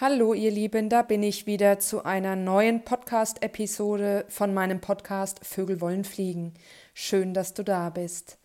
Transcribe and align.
Hallo 0.00 0.32
ihr 0.32 0.52
Lieben, 0.52 0.88
da 0.88 1.02
bin 1.02 1.24
ich 1.24 1.46
wieder 1.46 1.80
zu 1.80 2.04
einer 2.04 2.36
neuen 2.36 2.84
Podcast-Episode 2.84 4.26
von 4.28 4.54
meinem 4.54 4.80
Podcast 4.80 5.44
Vögel 5.44 5.80
wollen 5.80 6.04
fliegen. 6.04 6.54
Schön, 6.94 7.34
dass 7.34 7.52
du 7.52 7.64
da 7.64 7.90
bist. 7.90 8.38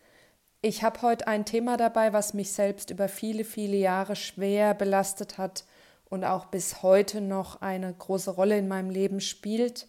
Ich 0.62 0.82
habe 0.82 1.00
heute 1.02 1.28
ein 1.28 1.44
Thema 1.44 1.76
dabei, 1.76 2.12
was 2.12 2.34
mich 2.34 2.50
selbst 2.50 2.90
über 2.90 3.06
viele, 3.06 3.44
viele 3.44 3.76
Jahre 3.76 4.16
schwer 4.16 4.74
belastet 4.74 5.38
hat 5.38 5.64
und 6.10 6.24
auch 6.24 6.46
bis 6.46 6.82
heute 6.82 7.20
noch 7.20 7.62
eine 7.62 7.94
große 7.94 8.32
Rolle 8.32 8.58
in 8.58 8.66
meinem 8.66 8.90
Leben 8.90 9.20
spielt. 9.20 9.86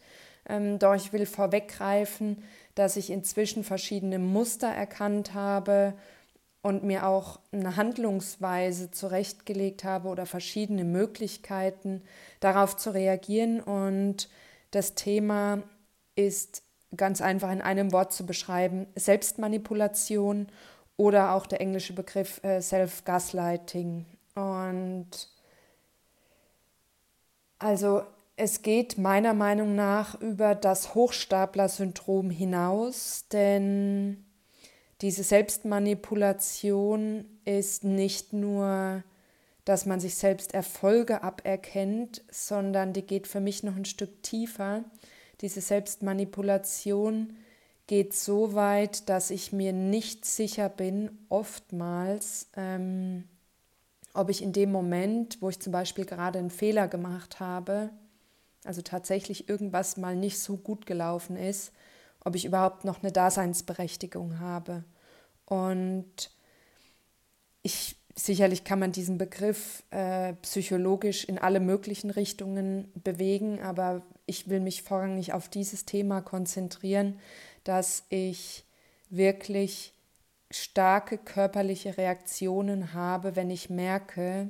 Ähm, 0.48 0.78
doch 0.78 0.94
ich 0.94 1.14
will 1.14 1.26
vorweggreifen, 1.26 2.44
dass 2.76 2.96
ich 2.96 3.10
inzwischen 3.10 3.64
verschiedene 3.64 4.20
Muster 4.20 4.68
erkannt 4.68 5.34
habe, 5.34 5.96
und 6.66 6.84
mir 6.84 7.06
auch 7.06 7.40
eine 7.52 7.76
Handlungsweise 7.76 8.90
zurechtgelegt 8.90 9.84
habe 9.84 10.08
oder 10.10 10.26
verschiedene 10.26 10.84
Möglichkeiten 10.84 12.02
darauf 12.40 12.76
zu 12.76 12.90
reagieren. 12.90 13.60
Und 13.60 14.30
das 14.72 14.96
Thema 14.96 15.62
ist 16.16 16.64
ganz 16.98 17.22
einfach 17.22 17.52
in 17.52 17.62
einem 17.62 17.92
Wort 17.92 18.14
zu 18.14 18.26
beschreiben, 18.26 18.88
Selbstmanipulation 18.96 20.48
oder 20.98 21.36
auch 21.36 21.46
der 21.46 21.62
englische 21.62 21.94
Begriff 21.94 22.44
äh, 22.44 22.60
Self-Gaslighting. 22.64 24.08
Und 24.34 25.30
also 27.60 28.02
es 28.38 28.64
geht 28.64 28.98
meiner 28.98 29.36
Meinung 29.36 29.76
nach 29.76 30.20
über 30.20 30.56
das 30.56 30.96
Hochstapler-Syndrom 30.96 32.32
hinaus, 32.32 33.26
denn 33.32 34.25
diese 35.02 35.24
Selbstmanipulation 35.24 37.26
ist 37.44 37.84
nicht 37.84 38.34
nur, 38.34 39.04
dass 39.66 39.86
man 39.86 40.00
sich 40.00 40.16
selbst 40.16 40.54
Erfolge 40.54 41.24
aberkennt, 41.24 42.24
sondern 42.32 42.94
die 42.94 43.02
geht 43.02 43.28
für 43.28 43.42
mich 43.42 43.64
noch 43.64 43.76
ein 43.76 43.86
Stück 43.86 44.24
tiefer. 44.24 44.84
Diese 45.42 45.60
Selbstmanipulation 45.60 47.36
geht 47.88 48.14
so 48.14 48.54
weit, 48.54 49.10
dass 49.10 49.32
ich 49.32 49.52
mir 49.52 49.74
nicht 49.74 50.26
sicher 50.26 50.70
bin, 50.70 51.18
oftmals, 51.30 52.48
ähm, 52.56 53.26
ob 54.14 54.30
ich 54.30 54.42
in 54.42 54.54
dem 54.54 54.72
Moment, 54.72 55.42
wo 55.42 55.50
ich 55.50 55.60
zum 55.60 55.74
Beispiel 55.74 56.06
gerade 56.06 56.40
einen 56.40 56.50
Fehler 56.50 56.88
gemacht 56.88 57.40
habe, 57.40 57.90
also 58.64 58.82
tatsächlich 58.82 59.50
irgendwas 59.50 59.98
mal 59.98 60.16
nicht 60.16 60.40
so 60.40 60.58
gut 60.58 60.86
gelaufen 60.86 61.36
ist, 61.36 61.74
ob 62.24 62.36
ich 62.36 62.46
überhaupt 62.46 62.86
noch 62.86 63.04
eine 63.04 63.12
Daseinsberechtigung 63.12 64.40
habe. 64.40 64.84
Und 65.46 66.32
ich 67.62 67.96
sicherlich 68.16 68.64
kann 68.64 68.80
man 68.80 68.92
diesen 68.92 69.18
Begriff 69.18 69.84
äh, 69.92 70.34
psychologisch 70.42 71.26
in 71.26 71.38
alle 71.38 71.60
möglichen 71.60 72.10
Richtungen 72.10 72.92
bewegen, 73.04 73.62
aber 73.62 74.02
ich 74.26 74.50
will 74.50 74.62
mich 74.62 74.84
vorrangig 74.84 75.34
auf 75.34 75.50
dieses 75.50 75.86
Thema 75.86 76.22
konzentrieren, 76.22 77.20
dass 77.64 78.04
ich 78.10 78.64
wirklich 79.10 79.94
starke 80.50 81.18
körperliche 81.18 81.98
Reaktionen 81.98 82.94
habe, 82.94 83.36
wenn 83.36 83.50
ich 83.50 83.70
merke, 83.70 84.50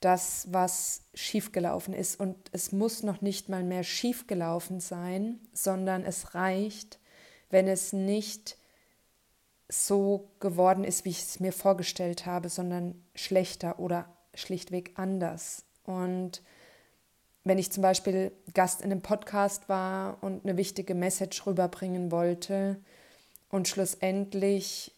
dass 0.00 0.48
was 0.50 1.02
schiefgelaufen 1.14 1.94
ist. 1.94 2.18
Und 2.18 2.36
es 2.52 2.72
muss 2.72 3.02
noch 3.02 3.20
nicht 3.20 3.48
mal 3.48 3.62
mehr 3.62 3.84
schiefgelaufen 3.84 4.80
sein, 4.80 5.38
sondern 5.52 6.04
es 6.04 6.34
reicht, 6.34 6.98
wenn 7.50 7.68
es 7.68 7.92
nicht 7.92 8.56
so 9.70 10.28
geworden 10.40 10.84
ist, 10.84 11.04
wie 11.04 11.10
ich 11.10 11.22
es 11.22 11.40
mir 11.40 11.52
vorgestellt 11.52 12.26
habe, 12.26 12.48
sondern 12.48 13.02
schlechter 13.14 13.78
oder 13.78 14.08
schlichtweg 14.34 14.92
anders. 14.96 15.64
Und 15.84 16.42
wenn 17.44 17.58
ich 17.58 17.72
zum 17.72 17.82
Beispiel 17.82 18.32
Gast 18.52 18.82
in 18.82 18.90
einem 18.90 19.00
Podcast 19.00 19.68
war 19.68 20.18
und 20.22 20.44
eine 20.44 20.56
wichtige 20.56 20.94
Message 20.94 21.46
rüberbringen 21.46 22.10
wollte 22.10 22.80
und 23.48 23.68
schlussendlich 23.68 24.94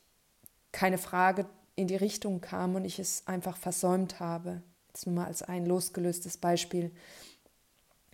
keine 0.73 0.99
Frage 0.99 1.47
in 1.77 1.87
die 1.87 1.97
Richtung 1.97 2.41
kam 2.41 2.75
und 2.75 2.85
ich 2.85 2.99
es 2.99 3.27
einfach 3.27 3.57
versäumt 3.57 4.21
habe, 4.21 4.63
jetzt 4.89 5.07
nur 5.07 5.15
mal 5.15 5.27
als 5.27 5.43
ein 5.43 5.67
losgelöstes 5.67 6.37
Beispiel, 6.39 6.91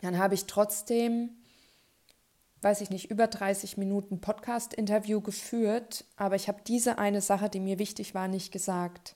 dann 0.00 0.18
habe 0.18 0.34
ich 0.34 0.46
trotzdem, 0.46 1.30
weiß 2.62 2.80
ich 2.80 2.90
nicht, 2.90 3.10
über 3.10 3.26
30 3.26 3.76
Minuten 3.76 4.20
Podcast-Interview 4.20 5.20
geführt, 5.20 6.04
aber 6.16 6.36
ich 6.36 6.48
habe 6.48 6.60
diese 6.66 6.98
eine 6.98 7.20
Sache, 7.20 7.48
die 7.48 7.60
mir 7.60 7.78
wichtig 7.78 8.14
war, 8.14 8.28
nicht 8.28 8.52
gesagt. 8.52 9.14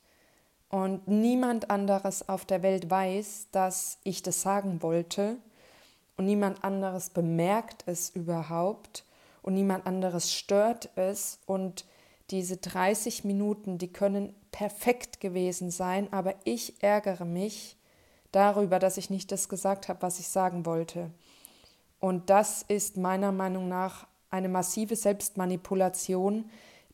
Und 0.69 1.06
niemand 1.06 1.70
anderes 1.70 2.28
auf 2.28 2.44
der 2.47 2.62
Welt 2.62 2.91
weiß, 2.91 3.48
dass 3.52 3.98
ich 4.04 4.22
das 4.22 4.42
sagen 4.42 4.82
wollte. 4.82 5.36
Und 6.16 6.26
niemand 6.26 6.64
anderes 6.64 7.10
bemerkt 7.10 7.82
es 7.86 8.10
überhaupt. 8.10 9.04
Und 9.42 9.54
niemand 9.54 9.86
anderes 9.86 10.32
stört 10.32 10.88
es. 10.97 11.41
Und 11.47 11.84
diese 12.31 12.56
30 12.56 13.25
Minuten, 13.25 13.76
die 13.76 13.92
können 13.92 14.34
perfekt 14.50 15.20
gewesen 15.20 15.70
sein, 15.70 16.10
aber 16.12 16.34
ich 16.44 16.82
ärgere 16.82 17.25
mich 17.25 17.76
darüber, 18.31 18.78
dass 18.78 18.97
ich 18.97 19.10
nicht 19.10 19.31
das 19.31 19.48
gesagt 19.48 19.88
habe, 19.88 20.00
was 20.02 20.19
ich 20.19 20.28
sagen 20.28 20.64
wollte. 20.64 21.10
Und 22.02 22.30
das 22.30 22.62
ist 22.62 22.96
meiner 22.96 23.30
Meinung 23.30 23.68
nach 23.68 24.08
eine 24.28 24.48
massive 24.48 24.96
Selbstmanipulation, 24.96 26.50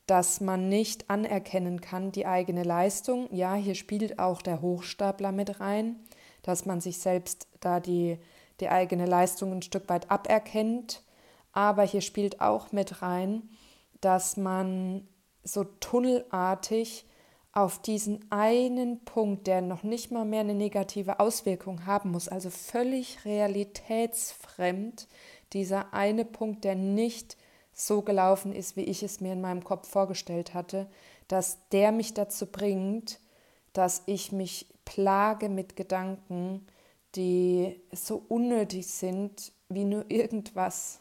dass 0.06 0.42
man 0.42 0.68
nicht 0.68 1.08
anerkennen 1.08 1.80
kann, 1.80 2.12
die 2.12 2.26
eigene 2.26 2.62
Leistung. 2.62 3.26
Ja, 3.34 3.54
hier 3.54 3.74
spielt 3.74 4.18
auch 4.18 4.42
der 4.42 4.60
Hochstapler 4.60 5.32
mit 5.32 5.60
rein, 5.60 5.96
dass 6.42 6.66
man 6.66 6.82
sich 6.82 6.98
selbst 6.98 7.48
da 7.60 7.80
die, 7.80 8.18
die 8.60 8.68
eigene 8.68 9.06
Leistung 9.06 9.52
ein 9.52 9.62
Stück 9.62 9.88
weit 9.88 10.10
aberkennt. 10.10 11.02
Aber 11.52 11.84
hier 11.84 12.02
spielt 12.02 12.42
auch 12.42 12.72
mit 12.72 13.00
rein, 13.00 13.48
dass 14.02 14.36
man 14.36 15.08
so 15.42 15.64
tunnelartig 15.64 17.06
auf 17.52 17.80
diesen 17.80 18.30
einen 18.30 19.04
Punkt, 19.04 19.46
der 19.46 19.62
noch 19.62 19.82
nicht 19.82 20.10
mal 20.10 20.24
mehr 20.24 20.40
eine 20.40 20.54
negative 20.54 21.18
Auswirkung 21.20 21.86
haben 21.86 22.10
muss, 22.10 22.28
also 22.28 22.50
völlig 22.50 23.24
realitätsfremd, 23.24 25.08
dieser 25.52 25.94
eine 25.94 26.24
Punkt, 26.24 26.64
der 26.64 26.74
nicht 26.74 27.36
so 27.72 28.02
gelaufen 28.02 28.52
ist, 28.52 28.76
wie 28.76 28.84
ich 28.84 29.02
es 29.02 29.20
mir 29.20 29.32
in 29.32 29.40
meinem 29.40 29.64
Kopf 29.64 29.88
vorgestellt 29.88 30.52
hatte, 30.52 30.88
dass 31.26 31.58
der 31.70 31.92
mich 31.92 32.14
dazu 32.14 32.46
bringt, 32.46 33.20
dass 33.72 34.02
ich 34.06 34.32
mich 34.32 34.66
plage 34.84 35.48
mit 35.48 35.76
Gedanken, 35.76 36.66
die 37.14 37.80
so 37.92 38.24
unnötig 38.28 38.86
sind 38.88 39.52
wie 39.68 39.84
nur 39.84 40.10
irgendwas. 40.10 41.00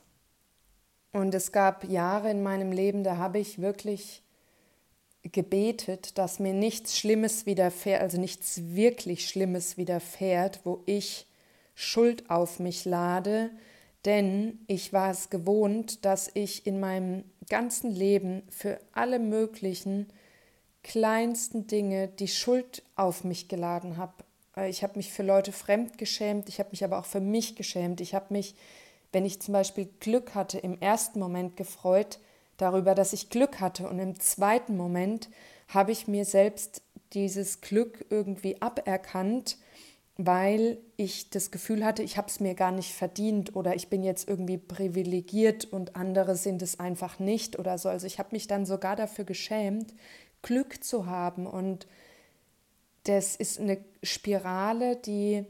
Und 1.13 1.33
es 1.33 1.51
gab 1.51 1.85
Jahre 1.85 2.29
in 2.29 2.43
meinem 2.43 2.71
Leben, 2.71 3.03
da 3.03 3.17
habe 3.17 3.39
ich 3.39 3.59
wirklich 3.59 4.23
gebetet, 5.31 6.17
dass 6.17 6.39
mir 6.39 6.53
nichts 6.53 6.97
Schlimmes 6.97 7.45
widerfährt, 7.45 8.01
also 8.01 8.19
nichts 8.19 8.61
wirklich 8.63 9.27
Schlimmes 9.27 9.77
widerfährt, 9.77 10.61
wo 10.63 10.81
ich 10.85 11.25
Schuld 11.75 12.29
auf 12.29 12.59
mich 12.59 12.85
lade, 12.85 13.51
denn 14.05 14.59
ich 14.67 14.93
war 14.93 15.11
es 15.11 15.29
gewohnt, 15.29 16.05
dass 16.05 16.29
ich 16.33 16.65
in 16.65 16.79
meinem 16.79 17.23
ganzen 17.49 17.91
Leben 17.91 18.43
für 18.49 18.79
alle 18.93 19.19
möglichen 19.19 20.07
kleinsten 20.83 21.67
Dinge 21.67 22.07
die 22.07 22.27
Schuld 22.27 22.83
auf 22.95 23.23
mich 23.23 23.47
geladen 23.47 23.97
habe. 23.97 24.13
Ich 24.67 24.81
habe 24.81 24.95
mich 24.95 25.11
für 25.11 25.23
Leute 25.23 25.51
fremd 25.51 25.97
geschämt, 25.97 26.49
ich 26.49 26.59
habe 26.59 26.69
mich 26.71 26.83
aber 26.83 26.97
auch 26.99 27.05
für 27.05 27.19
mich 27.19 27.55
geschämt. 27.55 28.01
Ich 28.01 28.15
habe 28.15 28.27
mich, 28.29 28.55
wenn 29.11 29.25
ich 29.25 29.41
zum 29.41 29.53
Beispiel 29.53 29.89
Glück 29.99 30.33
hatte, 30.33 30.57
im 30.57 30.79
ersten 30.79 31.19
Moment 31.19 31.57
gefreut, 31.57 32.19
darüber, 32.57 32.95
dass 32.95 33.13
ich 33.13 33.29
Glück 33.29 33.59
hatte. 33.59 33.87
Und 33.87 33.99
im 33.99 34.19
zweiten 34.19 34.75
Moment 34.75 35.29
habe 35.67 35.91
ich 35.91 36.07
mir 36.07 36.25
selbst 36.25 36.81
dieses 37.13 37.61
Glück 37.61 38.05
irgendwie 38.09 38.61
aberkannt, 38.61 39.57
weil 40.17 40.79
ich 40.97 41.29
das 41.29 41.51
Gefühl 41.51 41.85
hatte, 41.85 42.01
ich 42.01 42.17
habe 42.17 42.27
es 42.27 42.39
mir 42.39 42.55
gar 42.55 42.71
nicht 42.71 42.93
verdient 42.93 43.55
oder 43.55 43.75
ich 43.75 43.87
bin 43.87 44.03
jetzt 44.03 44.27
irgendwie 44.27 44.57
privilegiert 44.57 45.65
und 45.65 45.95
andere 45.95 46.35
sind 46.35 46.61
es 46.63 46.79
einfach 46.79 47.19
nicht 47.19 47.59
oder 47.59 47.77
so. 47.77 47.87
Also 47.87 48.07
ich 48.07 48.17
habe 48.17 48.29
mich 48.31 48.47
dann 48.47 48.65
sogar 48.65 48.95
dafür 48.95 49.25
geschämt, 49.25 49.93
Glück 50.41 50.83
zu 50.83 51.05
haben. 51.05 51.45
Und 51.45 51.87
das 53.03 53.35
ist 53.35 53.59
eine 53.59 53.77
Spirale, 54.01 54.95
die 54.95 55.45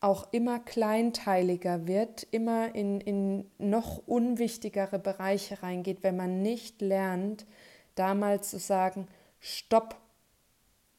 auch 0.00 0.32
immer 0.32 0.58
kleinteiliger 0.58 1.86
wird, 1.86 2.26
immer 2.30 2.74
in, 2.74 3.00
in 3.00 3.50
noch 3.58 4.02
unwichtigere 4.06 4.98
Bereiche 4.98 5.62
reingeht, 5.62 6.02
wenn 6.02 6.16
man 6.16 6.42
nicht 6.42 6.80
lernt, 6.80 7.46
damals 7.94 8.50
zu 8.50 8.58
sagen, 8.58 9.06
stopp, 9.40 9.96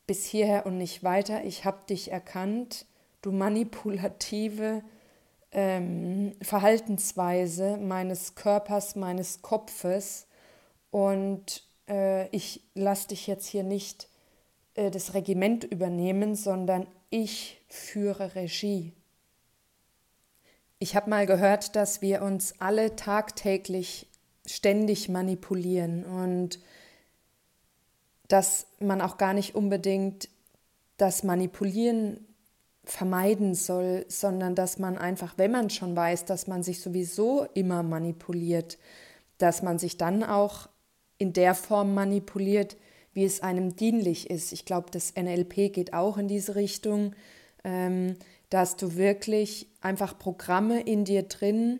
bis 0.06 0.26
hierher 0.26 0.66
und 0.66 0.78
nicht 0.78 1.04
weiter, 1.04 1.44
ich 1.46 1.66
habe 1.66 1.86
dich 1.88 2.12
erkannt, 2.12 2.86
du 3.22 3.32
manipulative 3.32 4.84
ähm, 5.52 6.34
Verhaltensweise 6.42 7.78
meines 7.78 8.36
Körpers, 8.36 8.96
meines 8.96 9.42
Kopfes 9.42 10.28
und 10.92 11.64
äh, 11.88 12.28
ich 12.36 12.62
lasse 12.76 13.10
dich 13.10 13.28
jetzt 13.28 13.48
hier 13.48 13.64
nicht 13.64 14.10
äh, 14.76 14.92
das 14.92 15.14
Regiment 15.14 15.64
übernehmen, 15.64 16.36
sondern 16.36 16.88
ich 17.10 17.61
führe 17.72 18.36
Regie. 18.36 18.94
Ich 20.80 20.96
habe 20.96 21.10
mal 21.10 21.26
gehört, 21.26 21.76
dass 21.76 22.02
wir 22.02 22.22
uns 22.22 22.56
alle 22.60 22.96
tagtäglich 22.96 24.08
ständig 24.46 25.10
manipulieren 25.10 26.04
und 26.04 26.60
dass 28.28 28.68
man 28.80 29.02
auch 29.02 29.18
gar 29.18 29.34
nicht 29.34 29.56
unbedingt 29.56 30.30
das 30.98 31.24
Manipulieren 31.24 32.26
vermeiden 32.84 33.54
soll, 33.54 34.06
sondern 34.08 34.56
dass 34.56 34.80
man 34.80 34.98
einfach, 34.98 35.38
wenn 35.38 35.52
man 35.52 35.70
schon 35.70 35.96
weiß, 35.96 36.26
dass 36.26 36.48
man 36.48 36.64
sich 36.64 36.82
sowieso 36.82 37.46
immer 37.54 37.84
manipuliert, 37.84 38.78
dass 39.38 39.62
man 39.62 39.80
sich 39.80 39.98
dann 39.98 40.24
auch 40.24 40.68
in 41.18 41.34
der 41.34 41.54
Form 41.54 41.94
manipuliert, 41.94 42.76
wie 43.14 43.24
es 43.24 43.42
einem 43.42 43.76
dienlich 43.76 44.30
ist. 44.30 44.52
Ich 44.52 44.66
glaube, 44.66 44.90
das 44.92 45.14
NLP 45.16 45.72
geht 45.72 45.94
auch 45.94 46.18
in 46.18 46.28
diese 46.28 46.56
Richtung, 46.56 47.14
ähm, 47.64 48.16
dass 48.50 48.76
du 48.76 48.96
wirklich 48.96 49.68
einfach 49.82 50.18
Programme 50.20 50.82
in 50.82 51.06
dir 51.06 51.24
drin 51.24 51.80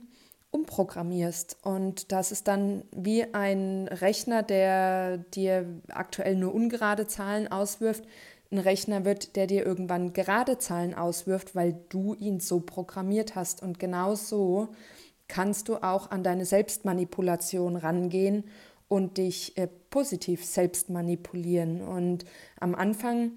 umprogrammierst. 0.52 1.58
Und 1.64 2.12
das 2.12 2.32
ist 2.32 2.48
dann 2.48 2.84
wie 2.92 3.34
ein 3.34 3.88
Rechner, 3.88 4.44
der 4.44 5.18
dir 5.18 5.66
aktuell 5.90 6.36
nur 6.36 6.54
ungerade 6.54 7.08
Zahlen 7.08 7.50
auswirft, 7.50 8.04
ein 8.52 8.60
Rechner 8.60 9.06
wird, 9.06 9.38
der 9.38 9.48
dir 9.48 9.66
irgendwann 9.66 10.12
gerade 10.12 10.58
Zahlen 10.58 10.94
auswirft, 10.94 11.56
weil 11.56 11.80
du 11.88 12.16
ihn 12.16 12.42
so 12.42 12.60
programmiert 12.60 13.36
hast. 13.36 13.64
Und 13.64 13.80
genau 13.80 14.16
so 14.16 14.70
kannst 15.30 15.70
du 15.70 15.78
auch 15.78 16.12
an 16.12 16.22
deine 16.22 16.46
Selbstmanipulation 16.46 17.78
rangehen 17.78 18.44
und 18.90 19.18
dich 19.18 19.58
äh, 19.58 19.70
positiv 19.90 20.44
selbst 20.44 20.90
manipulieren. 20.90 21.82
Und 21.82 22.26
am 22.60 22.76
Anfang 22.76 23.32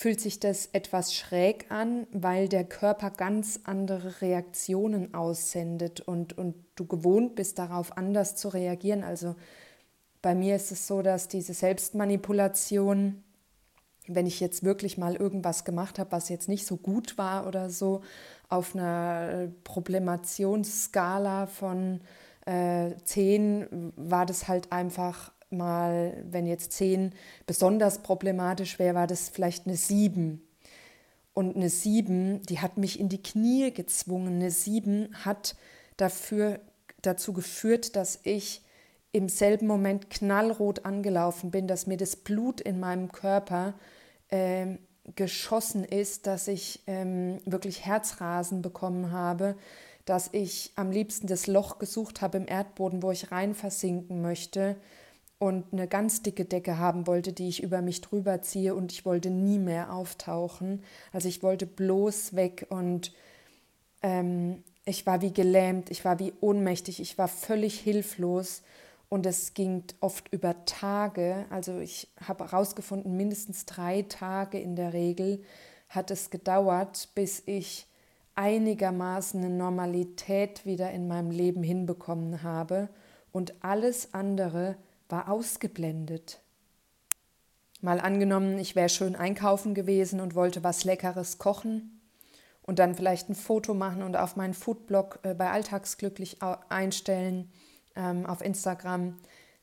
fühlt 0.00 0.20
sich 0.20 0.38
das 0.38 0.66
etwas 0.66 1.12
schräg 1.12 1.72
an, 1.72 2.06
weil 2.12 2.48
der 2.48 2.62
Körper 2.62 3.10
ganz 3.10 3.58
andere 3.64 4.20
Reaktionen 4.20 5.12
aussendet 5.12 6.00
und, 6.00 6.38
und 6.38 6.54
du 6.76 6.86
gewohnt 6.86 7.34
bist, 7.34 7.58
darauf 7.58 7.96
anders 7.96 8.36
zu 8.36 8.46
reagieren. 8.46 9.02
Also 9.02 9.34
bei 10.22 10.36
mir 10.36 10.54
ist 10.54 10.70
es 10.70 10.86
so, 10.86 11.02
dass 11.02 11.26
diese 11.26 11.52
Selbstmanipulation 11.52 13.24
wenn 14.10 14.26
ich 14.26 14.40
jetzt 14.40 14.64
wirklich 14.64 14.96
mal 14.96 15.16
irgendwas 15.16 15.66
gemacht 15.66 15.98
habe, 15.98 16.12
was 16.12 16.30
jetzt 16.30 16.48
nicht 16.48 16.64
so 16.64 16.78
gut 16.78 17.18
war 17.18 17.46
oder 17.46 17.68
so, 17.68 18.00
auf 18.48 18.74
einer 18.74 19.28
äh, 19.30 19.48
Problemationsskala 19.64 21.46
von 21.46 22.00
äh, 22.46 22.92
10 23.04 23.92
war 23.96 24.24
das 24.24 24.48
halt 24.48 24.72
einfach 24.72 25.30
mal, 25.50 26.22
wenn 26.30 26.46
jetzt 26.46 26.72
10 26.72 27.12
besonders 27.46 28.02
problematisch 28.02 28.78
wäre, 28.78 28.94
war 28.94 29.06
das 29.06 29.28
vielleicht 29.28 29.66
eine 29.66 29.76
7. 29.76 30.42
Und 31.34 31.56
eine 31.56 31.70
7, 31.70 32.42
die 32.42 32.58
hat 32.58 32.78
mich 32.78 32.98
in 32.98 33.08
die 33.08 33.22
Knie 33.22 33.72
gezwungen. 33.72 34.36
Eine 34.36 34.50
7 34.50 35.08
hat 35.24 35.56
dafür, 35.96 36.60
dazu 37.02 37.32
geführt, 37.32 37.96
dass 37.96 38.20
ich 38.24 38.62
im 39.12 39.28
selben 39.28 39.66
Moment 39.66 40.10
knallrot 40.10 40.84
angelaufen 40.84 41.50
bin, 41.50 41.66
dass 41.66 41.86
mir 41.86 41.96
das 41.96 42.16
Blut 42.16 42.60
in 42.60 42.78
meinem 42.80 43.10
Körper 43.12 43.74
äh, 44.28 44.76
geschossen 45.16 45.84
ist, 45.84 46.26
dass 46.26 46.48
ich 46.48 46.82
ähm, 46.86 47.40
wirklich 47.46 47.86
Herzrasen 47.86 48.60
bekommen 48.60 49.12
habe, 49.12 49.56
dass 50.04 50.28
ich 50.32 50.72
am 50.76 50.90
liebsten 50.90 51.26
das 51.26 51.46
Loch 51.46 51.78
gesucht 51.78 52.20
habe 52.20 52.38
im 52.38 52.46
Erdboden, 52.46 53.02
wo 53.02 53.10
ich 53.10 53.30
rein 53.30 53.54
versinken 53.54 54.22
möchte 54.22 54.76
und 55.38 55.72
eine 55.72 55.86
ganz 55.86 56.22
dicke 56.22 56.44
Decke 56.44 56.78
haben 56.78 57.06
wollte, 57.06 57.32
die 57.32 57.48
ich 57.48 57.62
über 57.62 57.80
mich 57.80 58.00
drüber 58.00 58.42
ziehe 58.42 58.74
und 58.74 58.92
ich 58.92 59.04
wollte 59.04 59.30
nie 59.30 59.58
mehr 59.58 59.92
auftauchen. 59.92 60.82
Also 61.12 61.28
ich 61.28 61.42
wollte 61.42 61.66
bloß 61.66 62.34
weg 62.34 62.66
und 62.70 63.12
ähm, 64.02 64.64
ich 64.84 65.06
war 65.06 65.20
wie 65.20 65.32
gelähmt, 65.32 65.90
ich 65.90 66.04
war 66.04 66.18
wie 66.18 66.32
ohnmächtig, 66.40 67.00
ich 67.00 67.18
war 67.18 67.28
völlig 67.28 67.78
hilflos 67.78 68.62
und 69.08 69.26
es 69.26 69.54
ging 69.54 69.84
oft 70.00 70.32
über 70.32 70.64
Tage. 70.64 71.46
Also 71.50 71.78
ich 71.78 72.08
habe 72.26 72.44
herausgefunden, 72.44 73.16
mindestens 73.16 73.64
drei 73.64 74.02
Tage 74.02 74.58
in 74.58 74.76
der 74.76 74.92
Regel 74.92 75.42
hat 75.88 76.10
es 76.10 76.30
gedauert, 76.30 77.10
bis 77.14 77.42
ich 77.46 77.86
einigermaßen 78.34 79.42
eine 79.42 79.54
Normalität 79.54 80.66
wieder 80.66 80.90
in 80.90 81.08
meinem 81.08 81.30
Leben 81.30 81.62
hinbekommen 81.62 82.42
habe 82.42 82.88
und 83.32 83.54
alles 83.62 84.14
andere 84.14 84.76
war 85.08 85.30
ausgeblendet. 85.30 86.40
Mal 87.80 88.00
angenommen, 88.00 88.58
ich 88.58 88.74
wäre 88.74 88.88
schön 88.88 89.14
einkaufen 89.14 89.74
gewesen 89.74 90.20
und 90.20 90.34
wollte 90.34 90.64
was 90.64 90.84
Leckeres 90.84 91.38
kochen 91.38 92.00
und 92.62 92.78
dann 92.78 92.94
vielleicht 92.94 93.28
ein 93.28 93.34
Foto 93.34 93.72
machen 93.72 94.02
und 94.02 94.16
auf 94.16 94.36
meinen 94.36 94.54
Foodblog 94.54 95.20
äh, 95.22 95.34
bei 95.34 95.50
Alltagsglücklich 95.50 96.38
einstellen 96.68 97.52
ähm, 97.94 98.26
auf 98.26 98.42
Instagram, 98.42 99.16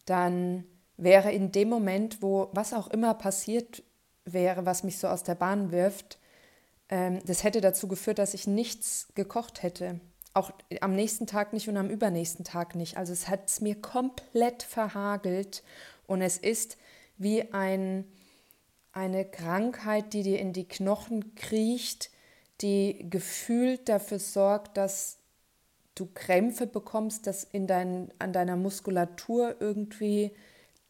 dann 0.06 0.64
wäre 0.98 1.32
in 1.32 1.52
dem 1.52 1.70
Moment, 1.70 2.22
wo 2.22 2.50
was 2.54 2.74
auch 2.74 2.88
immer 2.88 3.14
passiert 3.14 3.84
wäre, 4.24 4.66
was 4.66 4.84
mich 4.84 4.98
so 4.98 5.08
aus 5.08 5.24
der 5.24 5.36
Bahn 5.36 5.72
wirft, 5.72 6.20
ähm, 6.90 7.20
das 7.26 7.44
hätte 7.44 7.62
dazu 7.62 7.88
geführt, 7.88 8.20
dass 8.20 8.34
ich 8.34 8.48
nichts 8.48 9.08
gekocht 9.16 9.64
hätte. 9.64 10.00
Auch 10.36 10.52
am 10.82 10.94
nächsten 10.94 11.28
Tag 11.28 11.54
nicht 11.54 11.70
und 11.70 11.78
am 11.78 11.90
übernächsten 11.90 12.44
Tag 12.44 12.76
nicht. 12.76 12.98
Also 12.98 13.14
es 13.14 13.30
hat 13.30 13.48
es 13.50 13.62
mir 13.62 13.82
komplett 13.82 14.64
verhagelt 14.64 15.64
und 16.08 16.22
es 16.22 16.38
ist 16.38 16.78
wie 17.18 17.54
ein, 17.54 18.04
eine 18.92 19.24
Krankheit, 19.24 20.12
die 20.12 20.24
dir 20.24 20.40
in 20.40 20.52
die 20.52 20.68
Knochen 20.68 21.36
kriecht, 21.36 22.12
die 22.60 23.08
gefühlt 23.10 23.88
dafür 23.88 24.20
sorgt, 24.20 24.76
dass 24.76 25.20
du 25.96 26.10
Krämpfe 26.14 26.68
bekommst, 26.68 27.28
das 27.28 27.46
in 27.46 27.66
dein, 27.66 28.14
an 28.20 28.34
deiner 28.34 28.58
Muskulatur 28.58 29.56
irgendwie 29.62 30.32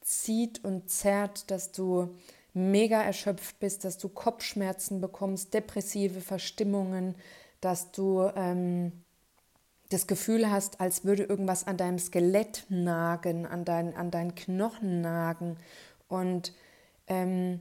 zieht 0.01 0.63
und 0.63 0.89
zerrt, 0.89 1.51
dass 1.51 1.71
du 1.71 2.15
mega 2.55 2.99
erschöpft 2.99 3.59
bist, 3.59 3.83
dass 3.83 3.99
du 3.99 4.09
Kopfschmerzen 4.09 5.01
bekommst, 5.01 5.53
depressive 5.53 6.21
Verstimmungen, 6.21 7.13
dass 7.61 7.91
du 7.91 8.31
ähm, 8.35 9.04
das 9.89 10.07
Gefühl 10.07 10.49
hast, 10.49 10.81
als 10.81 11.05
würde 11.05 11.23
irgendwas 11.23 11.67
an 11.67 11.77
deinem 11.77 11.99
Skelett 11.99 12.65
nagen, 12.69 13.45
an, 13.45 13.65
dein, 13.65 13.95
an 13.95 14.11
deinen 14.11 14.35
Knochen 14.35 15.01
nagen. 15.01 15.57
Und 16.07 16.53
ähm, 17.07 17.59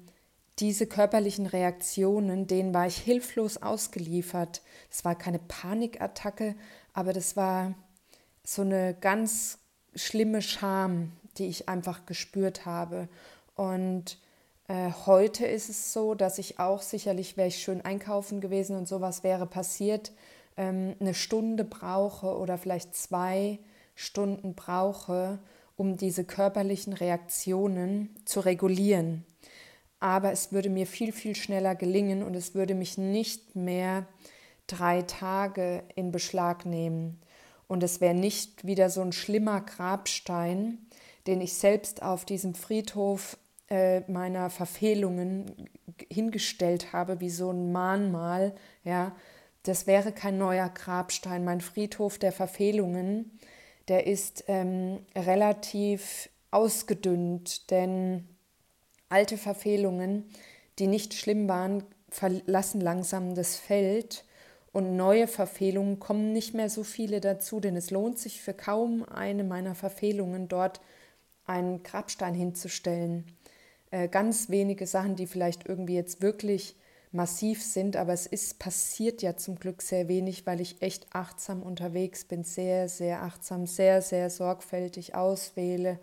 diese 0.59 0.87
körperlichen 0.87 1.47
Reaktionen, 1.47 2.47
denen 2.47 2.73
war 2.73 2.87
ich 2.87 2.97
hilflos 2.97 3.59
ausgeliefert. 3.59 4.62
Es 4.91 5.05
war 5.05 5.15
keine 5.17 5.38
Panikattacke, 5.38 6.55
aber 6.93 7.12
das 7.12 7.37
war 7.37 7.75
so 8.45 8.62
eine 8.62 8.95
ganz 8.95 9.59
schlimme 9.95 10.43
Scham, 10.43 11.12
die 11.38 11.47
ich 11.47 11.69
einfach 11.69 12.07
gespürt 12.07 12.66
habe. 12.66 13.09
Und 13.57 14.19
äh, 14.69 14.90
heute 15.07 15.47
ist 15.47 15.69
es 15.69 15.93
so, 15.93 16.14
dass 16.14 16.38
ich 16.38 16.59
auch 16.59 16.83
sicherlich, 16.83 17.37
wäre 17.37 17.49
ich 17.49 17.62
schön 17.62 17.85
einkaufen 17.85 18.40
gewesen 18.40 18.76
und 18.76 18.88
sowas 18.88 19.25
wäre 19.25 19.47
passiert, 19.47 20.12
ähm, 20.56 20.94
eine 21.00 21.14
Stunde 21.14 21.64
brauche 21.64 22.37
oder 22.38 22.58
vielleicht 22.58 22.94
zwei 22.94 23.58
Stunden 23.94 24.54
brauche, 24.54 25.38
um 25.76 25.96
diese 25.96 26.25
körperlichen 26.25 26.92
Reaktionen 26.92 28.14
zu 28.25 28.40
regulieren. 28.40 29.25
Aber 30.00 30.32
es 30.32 30.52
würde 30.52 30.70
mir 30.70 30.87
viel, 30.87 31.12
viel 31.12 31.34
schneller 31.34 31.75
gelingen 31.75 32.23
und 32.23 32.34
es 32.34 32.54
würde 32.54 32.75
mich 32.75 32.99
nicht 32.99 33.56
mehr 33.56 34.06
drei 34.66 35.02
Tage 35.02 35.82
in 35.94 36.12
Beschlag 36.12 36.66
nehmen. 36.66 37.20
Und 37.66 37.82
es 37.82 38.00
wäre 38.00 38.14
nicht 38.14 38.66
wieder 38.66 38.90
so 38.90 39.00
ein 39.00 39.12
schlimmer 39.12 39.61
Grabstein, 39.62 40.78
den 41.26 41.40
ich 41.40 41.54
selbst 41.54 42.02
auf 42.02 42.25
diesem 42.25 42.54
Friedhof 42.54 43.38
äh, 43.70 44.00
meiner 44.11 44.50
Verfehlungen 44.50 45.70
hingestellt 46.11 46.92
habe, 46.92 47.20
wie 47.20 47.30
so 47.30 47.50
ein 47.50 47.73
Mahnmal. 47.73 48.54
Ja, 48.84 49.16
das 49.64 49.87
wäre 49.87 50.12
kein 50.12 50.38
neuer 50.38 50.68
Grabstein. 50.68 51.44
Mein 51.44 51.61
Friedhof 51.61 52.18
der 52.18 52.33
Verfehlungen, 52.33 53.38
der 53.88 54.06
ist 54.06 54.44
ähm, 54.49 55.00
relativ 55.16 56.30
ausgedünnt, 56.50 57.71
denn 57.71 58.28
alte 59.09 59.37
Verfehlungen, 59.37 60.25
die 60.78 60.87
nicht 60.87 61.14
schlimm 61.14 61.49
waren, 61.49 61.83
verlassen 62.09 62.80
langsam 62.80 63.35
das 63.35 63.56
Feld 63.56 64.25
und 64.73 64.97
neue 64.97 65.28
Verfehlungen 65.28 66.00
kommen 66.00 66.33
nicht 66.33 66.52
mehr 66.52 66.68
so 66.68 66.83
viele 66.83 67.21
dazu, 67.21 67.61
denn 67.61 67.76
es 67.76 67.90
lohnt 67.90 68.18
sich 68.18 68.42
für 68.42 68.54
kaum 68.54 69.04
eine 69.04 69.44
meiner 69.44 69.75
Verfehlungen 69.75 70.49
dort 70.49 70.80
einen 71.47 71.83
Grabstein 71.83 72.35
hinzustellen. 72.35 73.25
Äh, 73.92 74.09
ganz 74.09 74.50
wenige 74.50 74.87
Sachen, 74.87 75.14
die 75.14 75.28
vielleicht 75.28 75.68
irgendwie 75.68 75.94
jetzt 75.94 76.23
wirklich 76.23 76.76
massiv 77.14 77.62
sind, 77.62 77.97
aber 77.97 78.12
es 78.12 78.26
ist 78.26 78.59
passiert 78.59 79.23
ja 79.23 79.37
zum 79.37 79.56
Glück 79.56 79.83
sehr 79.83 80.09
wenig, 80.09 80.47
weil 80.47 80.61
ich 80.61 80.83
echt 80.83 81.06
achtsam 81.14 81.62
unterwegs 81.62 82.25
bin, 82.25 82.44
sehr, 82.44 82.88
sehr 82.88 83.23
achtsam, 83.23 83.66
sehr, 83.66 84.02
sehr 84.02 84.30
sorgfältig 84.30 85.14
auswähle 85.14 85.99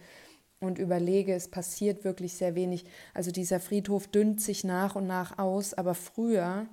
und 0.60 0.80
überlege, 0.80 1.34
es 1.34 1.50
passiert 1.50 2.04
wirklich 2.04 2.34
sehr 2.34 2.56
wenig. 2.56 2.86
Also 3.14 3.32
dieser 3.32 3.60
Friedhof 3.60 4.08
dünnt 4.08 4.42
sich 4.42 4.64
nach 4.64 4.96
und 4.96 5.08
nach 5.08 5.38
aus, 5.38 5.74
aber 5.74 5.96
früher 5.96 6.68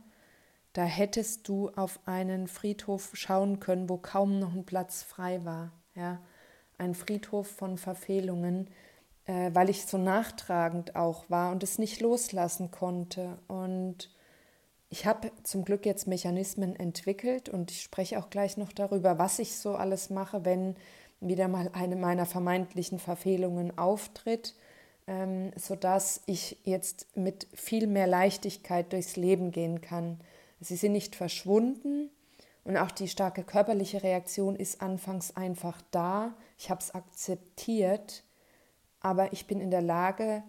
da 0.78 0.85
hättest 0.85 1.49
du 1.49 1.71
auf 1.71 1.99
einen 2.04 2.47
Friedhof 2.47 3.11
schauen 3.14 3.59
können, 3.59 3.88
wo 3.88 3.97
kaum 3.97 4.38
noch 4.38 4.54
ein 4.54 4.64
Platz 4.64 5.02
frei 5.02 5.45
war. 5.45 5.73
Ja? 5.97 6.21
Ein 6.76 6.95
Friedhof 6.95 7.49
von 7.49 7.78
Verfehlungen, 7.78 8.68
äh, 9.26 9.50
weil 9.52 9.71
ich 9.71 9.87
so 9.87 9.99
nachtragend 9.99 10.95
auch 10.95 11.28
war 11.30 11.50
und 11.50 11.64
es 11.64 11.78
nicht 11.78 12.00
loslassen 12.00 12.71
konnte. 12.71 13.38
Und 13.49 14.11
ich 14.90 15.07
habe 15.07 15.30
zum 15.42 15.64
Glück 15.64 15.85
jetzt 15.85 16.07
Mechanismen 16.07 16.75
entwickelt 16.75 17.49
und 17.49 17.71
ich 17.71 17.83
spreche 17.83 18.18
auch 18.18 18.30
gleich 18.30 18.57
noch 18.57 18.73
darüber, 18.73 19.18
was 19.18 19.38
ich 19.38 19.57
so 19.57 19.75
alles 19.75 20.09
mache, 20.09 20.45
wenn 20.45 20.76
wieder 21.21 21.49
mal 21.49 21.71
eine 21.73 21.97
meiner 21.97 22.26
vermeintlichen 22.26 22.99
Verfehlungen 22.99 23.76
auftritt, 23.76 24.54
ähm, 25.07 25.52
sodass 25.57 26.23
ich 26.26 26.59
jetzt 26.64 27.07
mit 27.16 27.49
viel 27.52 27.87
mehr 27.87 28.07
Leichtigkeit 28.07 28.92
durchs 28.92 29.16
Leben 29.16 29.50
gehen 29.50 29.80
kann. 29.80 30.21
Sie 30.61 30.76
sind 30.76 30.92
nicht 30.92 31.16
verschwunden 31.16 32.11
und 32.64 32.76
auch 32.76 32.90
die 32.90 33.09
starke 33.09 33.42
körperliche 33.42 34.02
Reaktion 34.02 34.57
ist 34.57 34.80
anfangs 34.80 35.37
einfach 35.37 35.83
da. 35.90 36.35
Ich 36.57 36.71
habe 36.71 36.80
es 36.80 36.95
akzeptiert, 36.95 38.25
aber 39.00 39.33
ich 39.33 39.47
bin 39.47 39.61
in 39.61 39.71
der 39.71 39.83
Lage, 39.83 40.42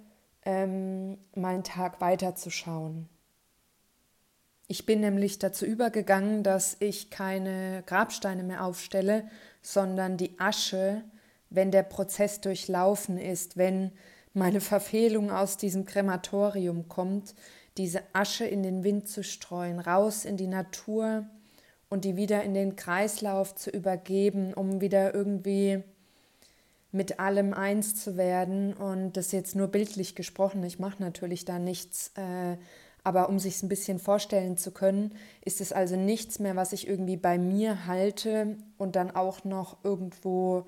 ähm, 0.46 1.18
meinen 1.36 1.64
Tag 1.64 2.00
weiterzuschauen. 2.00 3.10
Ich 4.72 4.86
bin 4.86 5.00
nämlich 5.00 5.40
dazu 5.40 5.66
übergegangen, 5.66 6.44
dass 6.44 6.78
ich 6.80 7.10
keine 7.10 7.82
Grabsteine 7.88 8.44
mehr 8.44 8.64
aufstelle, 8.64 9.28
sondern 9.64 10.16
die 10.16 10.40
Asche, 10.40 11.04
wenn 11.50 11.72
der 11.72 11.82
Prozess 11.82 12.40
durchlaufen 12.40 13.18
ist, 13.18 13.58
wenn 13.58 13.90
meine 14.36 14.62
Verfehlung 14.62 15.32
aus 15.32 15.58
diesem 15.58 15.86
Krematorium 15.86 16.88
kommt, 16.88 17.34
diese 17.78 18.04
Asche 18.14 18.46
in 18.46 18.62
den 18.62 18.84
Wind 18.84 19.08
zu 19.08 19.24
streuen, 19.24 19.80
raus 19.80 20.24
in 20.24 20.38
die 20.38 20.46
Natur 20.46 21.26
und 21.90 22.06
die 22.06 22.16
wieder 22.16 22.44
in 22.44 22.54
den 22.54 22.76
Kreislauf 22.76 23.56
zu 23.56 23.72
übergeben, 23.72 24.54
um 24.54 24.82
wieder 24.82 25.16
irgendwie 25.16 25.82
mit 26.92 27.20
allem 27.20 27.56
eins 27.56 27.96
zu 27.96 28.18
werden. 28.18 28.74
Und 28.74 29.14
das 29.14 29.32
jetzt 29.32 29.56
nur 29.56 29.70
bildlich 29.70 30.14
gesprochen, 30.14 30.64
ich 30.64 30.78
mache 30.78 31.02
natürlich 31.02 31.44
da 31.44 31.58
nichts, 31.58 32.12
äh, 32.14 32.58
aber 33.04 33.30
um 33.30 33.40
sich 33.40 33.56
es 33.56 33.64
ein 33.64 33.70
bisschen 33.70 34.00
vorstellen 34.00 34.58
zu 34.58 34.72
können, 34.72 35.16
ist 35.44 35.62
es 35.62 35.72
also 35.72 35.96
nichts 35.96 36.40
mehr, 36.40 36.56
was 36.56 36.74
ich 36.74 36.88
irgendwie 36.88 37.18
bei 37.18 37.38
mir 37.38 37.86
halte 37.86 38.58
und 38.78 38.96
dann 38.96 39.12
auch 39.12 39.44
noch 39.44 39.78
irgendwo 39.84 40.66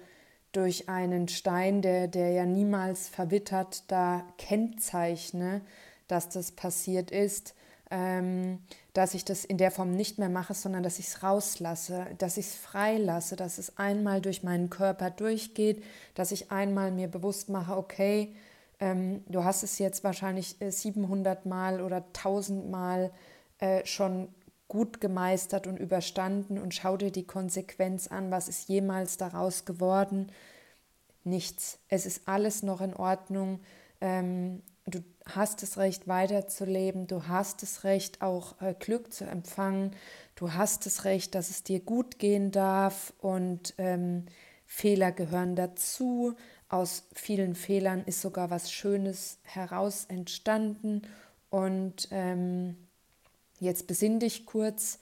durch 0.51 0.89
einen 0.89 1.27
Stein, 1.27 1.81
der, 1.81 2.07
der 2.07 2.31
ja 2.31 2.45
niemals 2.45 3.07
verwittert, 3.07 3.83
da 3.87 4.23
kennzeichne, 4.37 5.61
dass 6.07 6.29
das 6.29 6.51
passiert 6.51 7.11
ist, 7.11 7.53
ähm, 7.89 8.59
dass 8.93 9.13
ich 9.13 9.23
das 9.23 9.45
in 9.45 9.57
der 9.57 9.71
Form 9.71 9.91
nicht 9.91 10.17
mehr 10.17 10.29
mache, 10.29 10.53
sondern 10.53 10.83
dass 10.83 10.99
ich 10.99 11.07
es 11.07 11.23
rauslasse, 11.23 12.07
dass 12.17 12.37
ich 12.37 12.47
es 12.47 12.55
freilasse, 12.55 13.35
dass 13.35 13.57
es 13.57 13.77
einmal 13.77 14.21
durch 14.21 14.43
meinen 14.43 14.69
Körper 14.69 15.09
durchgeht, 15.09 15.83
dass 16.15 16.31
ich 16.31 16.51
einmal 16.51 16.91
mir 16.91 17.07
bewusst 17.07 17.49
mache, 17.49 17.77
okay, 17.77 18.33
ähm, 18.81 19.23
du 19.27 19.43
hast 19.43 19.63
es 19.63 19.79
jetzt 19.79 20.03
wahrscheinlich 20.03 20.57
700 20.59 21.45
äh, 21.45 21.49
Mal 21.49 21.81
oder 21.81 21.97
1000 21.97 22.69
Mal 22.69 23.11
äh, 23.59 23.85
schon 23.85 24.27
gut 24.67 24.99
gemeistert 24.99 25.67
und 25.67 25.77
überstanden 25.77 26.57
und 26.57 26.73
schau 26.73 26.97
dir 26.97 27.11
die 27.11 27.27
Konsequenz 27.27 28.07
an, 28.07 28.31
was 28.31 28.47
ist 28.47 28.67
jemals 28.67 29.17
daraus 29.17 29.65
geworden? 29.65 30.31
Nichts. 31.23 31.77
Es 31.89 32.05
ist 32.05 32.27
alles 32.27 32.63
noch 32.63 32.81
in 32.81 32.95
Ordnung. 32.95 33.59
Ähm, 33.99 34.63
du 34.87 34.99
hast 35.25 35.61
das 35.61 35.77
Recht 35.77 36.07
weiterzuleben, 36.07 37.05
du 37.05 37.27
hast 37.27 37.61
das 37.61 37.83
Recht 37.83 38.23
auch 38.23 38.59
äh, 38.61 38.73
Glück 38.73 39.13
zu 39.13 39.25
empfangen, 39.25 39.91
du 40.35 40.53
hast 40.53 40.87
das 40.87 41.05
Recht, 41.05 41.35
dass 41.35 41.51
es 41.51 41.63
dir 41.63 41.81
gut 41.81 42.17
gehen 42.17 42.51
darf 42.51 43.13
und 43.19 43.75
ähm, 43.77 44.25
Fehler 44.65 45.11
gehören 45.11 45.55
dazu. 45.55 46.33
Aus 46.71 47.03
vielen 47.13 47.53
Fehlern 47.53 48.01
ist 48.05 48.21
sogar 48.21 48.49
was 48.49 48.71
Schönes 48.71 49.39
heraus 49.43 50.05
entstanden. 50.05 51.01
Und 51.49 52.07
ähm, 52.11 52.77
jetzt 53.59 53.87
besinn 53.87 54.21
dich 54.21 54.45
kurz, 54.45 54.99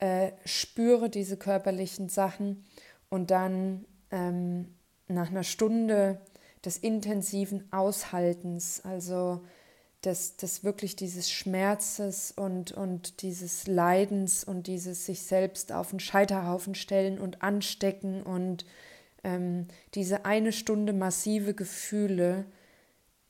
äh, 0.00 0.32
spüre 0.44 1.08
diese 1.08 1.36
körperlichen 1.36 2.08
Sachen 2.08 2.64
und 3.10 3.30
dann 3.30 3.84
ähm, 4.10 4.74
nach 5.06 5.30
einer 5.30 5.44
Stunde 5.44 6.20
des 6.64 6.78
intensiven 6.78 7.72
Aushaltens, 7.72 8.80
also 8.84 9.44
des, 10.04 10.36
des 10.36 10.64
wirklich 10.64 10.96
dieses 10.96 11.30
Schmerzes 11.30 12.32
und, 12.32 12.72
und 12.72 13.22
dieses 13.22 13.68
Leidens 13.68 14.42
und 14.42 14.66
dieses 14.66 15.06
sich 15.06 15.22
selbst 15.22 15.70
auf 15.70 15.90
den 15.90 16.00
Scheiterhaufen 16.00 16.74
stellen 16.74 17.20
und 17.20 17.40
anstecken 17.40 18.24
und 18.24 18.66
ähm, 19.24 19.66
diese 19.94 20.24
eine 20.24 20.52
Stunde 20.52 20.92
massive 20.92 21.54
Gefühle, 21.54 22.44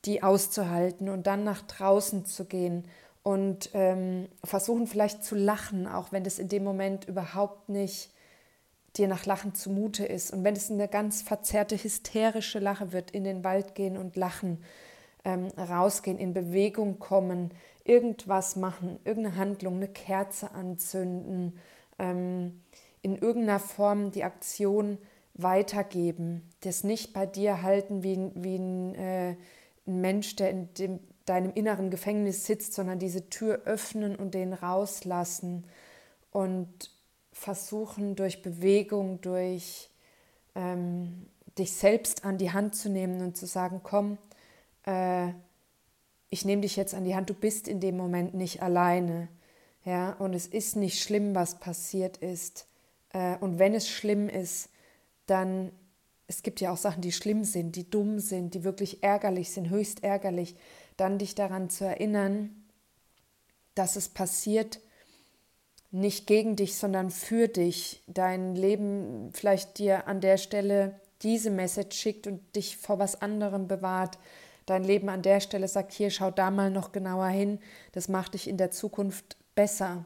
die 0.05 0.23
auszuhalten 0.23 1.09
und 1.09 1.27
dann 1.27 1.45
nach 1.45 1.63
draußen 1.63 2.27
zu 2.27 2.45
gehen 2.45 2.85
und 3.23 3.71
ähm, 3.73 4.29
versuchen 4.45 4.87
vielleicht 4.87 5.25
zu 5.25 5.35
lachen, 5.35 5.87
auch 5.87 6.13
wenn 6.13 6.25
das 6.25 6.39
in 6.39 6.49
dem 6.49 6.63
Moment 6.63 7.07
überhaupt 7.07 7.71
nicht 7.71 8.11
dir 8.97 9.09
nach 9.09 9.25
Lachen 9.27 9.55
zumute 9.55 10.05
ist. 10.05 10.33
Und 10.33 10.45
wenn 10.45 10.55
es 10.55 10.71
eine 10.71 10.89
ganz 10.89 11.23
verzerrte, 11.23 11.77
hysterische 11.77 12.59
Lache 12.59 12.93
wird, 12.93 13.11
in 13.11 13.25
den 13.25 13.43
Wald 13.43 13.75
gehen 13.75 13.97
und 13.97 14.15
lachen, 14.15 14.63
ähm, 15.25 15.49
rausgehen, 15.57 16.19
in 16.19 16.35
Bewegung 16.35 16.99
kommen, 16.99 17.51
irgendwas 17.85 18.57
machen, 18.57 18.99
irgendeine 19.05 19.37
Handlung, 19.37 19.77
eine 19.77 19.89
Kerze 19.89 20.53
anzünden, 20.53 21.59
ähm, 21.99 22.61
in 23.03 23.17
irgendeiner 23.17 23.59
Form 23.59 24.11
die 24.11 24.25
Aktion 24.25 24.99
weitergeben, 25.35 26.49
das 26.61 26.85
nicht 26.85 27.13
bei 27.13 27.27
dir 27.27 27.63
halten 27.63 28.03
wie, 28.03 28.31
wie 28.35 28.57
ein, 28.57 28.95
äh, 28.95 29.37
ein 29.87 30.01
Mensch, 30.01 30.37
der 30.37 30.51
in 30.51 30.75
dem, 30.75 31.01
deinem 31.27 31.53
inneren 31.53 31.91
Gefängnis 31.91 32.47
sitzt, 32.47 32.75
sondern 32.75 32.99
diese 32.99 33.29
Tür 33.29 33.63
öffnen 33.65 34.17
und 34.17 34.35
den 34.35 34.53
rauslassen 34.53 35.65
und 36.31 36.91
versuchen 37.33 38.15
durch 38.15 38.43
Bewegung, 38.43 39.21
durch 39.21 39.91
ähm, 40.55 41.27
dich 41.59 41.73
selbst 41.73 42.25
an 42.25 42.39
die 42.39 42.53
Hand 42.53 42.77
zu 42.77 42.89
nehmen 42.89 43.21
und 43.23 43.37
zu 43.37 43.47
sagen, 43.47 43.81
komm, 43.83 44.19
äh, 44.87 45.29
ich 46.31 46.45
nehme 46.45 46.63
dich 46.63 46.77
jetzt 46.77 46.95
an 46.95 47.05
die 47.05 47.15
Hand, 47.15 47.31
du 47.31 47.35
bist 47.35 47.69
in 47.69 47.81
dem 47.81 47.97
Moment 47.97 48.35
nicht 48.35 48.63
alleine. 48.63 49.29
Ja, 49.85 50.15
und 50.15 50.35
es 50.35 50.47
ist 50.47 50.77
nicht 50.77 51.03
schlimm, 51.03 51.35
was 51.35 51.61
passiert 51.61 52.17
ist. 52.17 52.67
Äh, 53.13 53.37
und 53.39 53.59
wenn 53.59 53.75
es 53.75 53.89
schlimm 53.89 54.29
ist, 54.29 54.71
dann, 55.27 55.73
es 56.27 56.43
gibt 56.43 56.61
ja 56.61 56.73
auch 56.73 56.77
Sachen, 56.77 57.03
die 57.03 57.13
schlimm 57.13 57.45
sind, 57.45 57.77
die 57.77 57.89
dumm 57.89 58.19
sind, 58.19 58.55
die 58.55 58.65
wirklich 58.65 59.03
ärgerlich 59.03 59.51
sind, 59.51 59.71
höchst 59.71 60.03
ärgerlich, 60.03 60.57
dann 60.97 61.19
dich 61.19 61.35
daran 61.35 61.71
zu 61.71 61.85
erinnern, 61.85 62.51
dass 63.75 63.97
es 63.97 64.09
passiert, 64.09 64.81
nicht 65.91 66.27
gegen 66.27 66.57
dich, 66.57 66.77
sondern 66.77 67.11
für 67.11 67.47
dich, 67.47 68.03
dein 68.09 68.57
Leben 68.57 69.31
vielleicht 69.33 69.79
dir 69.79 70.09
an 70.09 70.21
der 70.21 70.39
Stelle 70.39 71.01
diese 71.23 71.51
Message 71.51 71.97
schickt 71.97 72.27
und 72.27 72.41
dich 72.57 72.77
vor 72.77 72.99
was 72.99 73.21
anderem 73.23 73.69
bewahrt, 73.69 74.19
dein 74.67 74.83
Leben 74.83 75.09
an 75.09 75.23
der 75.23 75.41
Stelle 75.41 75.69
sagt, 75.69 75.93
hier 75.93 76.11
schau 76.11 76.31
da 76.31 76.51
mal 76.51 76.71
noch 76.71 76.93
genauer 76.93 77.29
hin, 77.29 77.61
das 77.93 78.09
macht 78.09 78.35
dich 78.35 78.49
in 78.49 78.57
der 78.57 78.71
Zukunft 78.71 79.37
besser, 79.55 80.05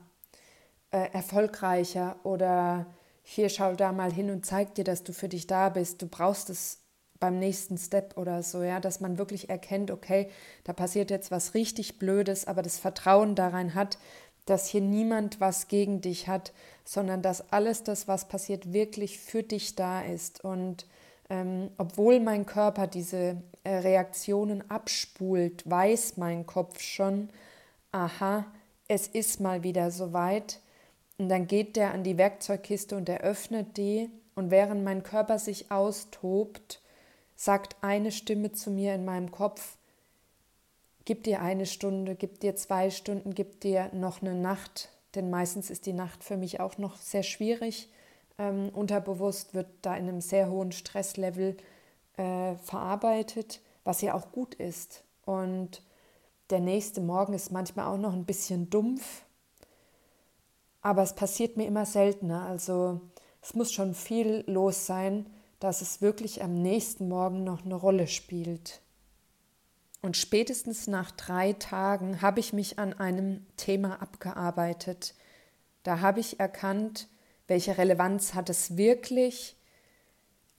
äh, 0.90 1.10
erfolgreicher 1.12 2.16
oder 2.22 2.87
hier 3.30 3.50
schau 3.50 3.75
da 3.75 3.92
mal 3.92 4.11
hin 4.11 4.30
und 4.30 4.47
zeig 4.47 4.75
dir, 4.75 4.85
dass 4.85 5.04
du 5.04 5.12
für 5.12 5.28
dich 5.28 5.47
da 5.47 5.68
bist, 5.68 6.00
du 6.00 6.06
brauchst 6.06 6.49
es 6.49 6.78
beim 7.20 7.38
nächsten 7.38 7.76
Step 7.76 8.16
oder 8.16 8.42
so, 8.42 8.62
ja, 8.62 8.80
dass 8.80 9.00
man 9.00 9.18
wirklich 9.18 9.50
erkennt, 9.50 9.90
okay, 9.90 10.30
da 10.64 10.73
passiert 10.73 11.11
jetzt 11.11 11.30
was 11.30 11.52
richtig 11.52 11.99
Blödes, 11.99 12.47
aber 12.47 12.62
das 12.62 12.78
Vertrauen 12.78 13.35
daran 13.35 13.75
hat, 13.75 13.99
dass 14.47 14.66
hier 14.66 14.80
niemand 14.80 15.40
was 15.40 15.68
gegen 15.68 16.00
dich 16.00 16.26
hat, 16.26 16.54
sondern 16.85 17.20
dass 17.20 17.52
alles 17.52 17.82
das, 17.82 18.08
was 18.08 18.28
passiert, 18.28 18.73
wirklich 18.73 19.18
für 19.18 19.42
dich 19.42 19.75
da 19.75 20.00
ist. 20.00 20.42
Und 20.42 20.87
ähm, 21.28 21.70
obwohl 21.76 22.20
mein 22.20 22.47
Körper 22.47 22.87
diese 22.87 23.42
äh, 23.62 23.75
Reaktionen 23.75 24.70
abspult, 24.70 25.68
weiß 25.68 26.16
mein 26.16 26.47
Kopf 26.47 26.80
schon, 26.80 27.28
aha, 27.92 28.47
es 28.87 29.06
ist 29.06 29.38
mal 29.40 29.62
wieder 29.64 29.90
soweit. 29.90 30.61
Und 31.18 31.28
dann 31.28 31.46
geht 31.46 31.76
der 31.76 31.92
an 31.92 32.04
die 32.04 32.16
Werkzeugkiste 32.16 32.96
und 32.96 33.08
er 33.08 33.20
öffnet 33.20 33.76
die. 33.76 34.08
Und 34.34 34.50
während 34.50 34.84
mein 34.84 35.02
Körper 35.02 35.38
sich 35.38 35.70
austobt, 35.70 36.80
sagt 37.34 37.76
eine 37.82 38.12
Stimme 38.12 38.52
zu 38.52 38.70
mir 38.70 38.94
in 38.94 39.04
meinem 39.04 39.30
Kopf, 39.32 39.76
gib 41.04 41.25
dir 41.25 41.40
eine 41.40 41.66
Stunde, 41.66 42.14
gib 42.14 42.40
dir 42.40 42.54
zwei 42.54 42.90
Stunden, 42.90 43.34
gib 43.34 43.60
dir 43.60 43.90
noch 43.92 44.22
eine 44.22 44.34
Nacht, 44.34 44.90
denn 45.14 45.30
meistens 45.30 45.70
ist 45.70 45.87
die 45.87 45.92
Nacht 45.92 46.22
für 46.22 46.37
mich 46.37 46.60
auch 46.60 46.78
noch 46.78 46.96
sehr 46.96 47.22
schwierig. 47.22 47.88
Ähm, 48.38 48.68
unterbewusst 48.72 49.54
wird 49.54 49.68
da 49.82 49.96
in 49.96 50.08
einem 50.08 50.20
sehr 50.20 50.50
hohen 50.50 50.70
Stresslevel 50.70 51.56
äh, 52.16 52.54
verarbeitet, 52.56 53.60
was 53.84 54.02
ja 54.02 54.14
auch 54.14 54.30
gut 54.32 54.54
ist. 54.54 55.02
Und 55.25 55.82
der 56.50 56.60
nächste 56.60 57.00
Morgen 57.00 57.32
ist 57.32 57.50
manchmal 57.50 57.87
auch 57.87 57.98
noch 57.98 58.12
ein 58.12 58.25
bisschen 58.25 58.70
dumpf, 58.70 59.22
Aber 60.80 61.02
es 61.02 61.14
passiert 61.14 61.56
mir 61.56 61.66
immer 61.66 61.87
seltener. 61.87 62.47
Also 62.47 63.00
es 63.42 63.54
muss 63.54 63.73
schon 63.73 63.94
viel 63.94 64.44
los 64.47 64.87
sein, 64.87 65.26
dass 65.61 65.82
es 65.82 66.00
wirklich 66.00 66.42
am 66.42 66.54
nächsten 66.62 67.08
Morgen 67.08 67.44
noch 67.44 67.64
eine 67.64 67.75
Rolle 67.75 68.06
spielt. 68.06 68.80
Und 70.00 70.16
spätestens 70.16 70.87
nach 70.87 71.11
drei 71.11 71.54
Tagen 71.54 72.23
habe 72.23 72.40
ich 72.40 72.52
mich 72.52 72.78
an 72.78 72.92
einem 72.92 73.47
Thema 73.56 74.00
abgearbeitet. 74.00 75.14
Da 75.82 76.00
habe 76.00 76.20
ich 76.20 76.38
erkannt, 76.38 77.08
welche 77.49 77.78
Relevanz 77.78 78.35
hat 78.35 78.50
es 78.50 78.76
wirklich, 78.76 79.56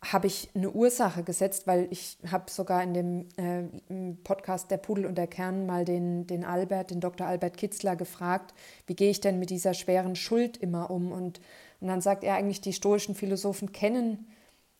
habe 0.01 0.27
ich 0.27 0.49
eine 0.55 0.71
Ursache 0.71 1.23
gesetzt, 1.23 1.67
weil 1.67 1.87
ich 1.91 2.17
habe 2.31 2.49
sogar 2.49 2.81
in 2.83 2.93
dem 2.93 3.27
äh, 3.35 4.13
Podcast 4.23 4.71
Der 4.71 4.77
Pudel 4.77 5.05
und 5.05 5.17
der 5.17 5.27
Kern 5.27 5.65
mal 5.65 5.83
den, 5.83 6.25
den 6.25 6.45
Albert, 6.45 6.91
den 6.91 7.01
Dr. 7.01 7.27
Albert 7.27 7.57
Kitzler 7.57 7.95
gefragt, 7.97 8.53
wie 8.87 8.95
gehe 8.95 9.11
ich 9.11 9.19
denn 9.19 9.39
mit 9.39 9.49
dieser 9.49 9.73
schweren 9.73 10.15
Schuld 10.15 10.55
immer 10.55 10.89
um? 10.89 11.11
Und, 11.11 11.41
und 11.81 11.87
dann 11.87 12.01
sagt 12.01 12.23
er 12.23 12.35
eigentlich, 12.35 12.61
die 12.61 12.73
stoischen 12.73 13.13
Philosophen 13.13 13.73
kennen 13.73 14.27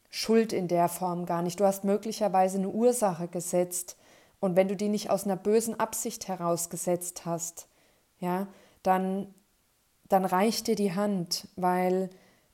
Schuld 0.09 0.53
in 0.53 0.67
der 0.67 0.87
Form 0.87 1.25
gar 1.25 1.41
nicht. 1.41 1.59
Du 1.59 1.65
hast 1.65 1.83
möglicherweise 1.83 2.57
eine 2.57 2.69
Ursache 2.69 3.27
gesetzt 3.27 3.97
und 4.39 4.55
wenn 4.55 4.69
du 4.69 4.75
die 4.75 4.89
nicht 4.89 5.09
aus 5.09 5.25
einer 5.25 5.35
bösen 5.35 5.79
Absicht 5.79 6.27
herausgesetzt 6.27 7.25
hast, 7.25 7.67
ja, 8.19 8.47
dann, 8.83 9.33
dann 10.07 10.25
reicht 10.25 10.67
dir 10.67 10.75
die 10.75 10.93
Hand, 10.93 11.47
weil 11.57 12.09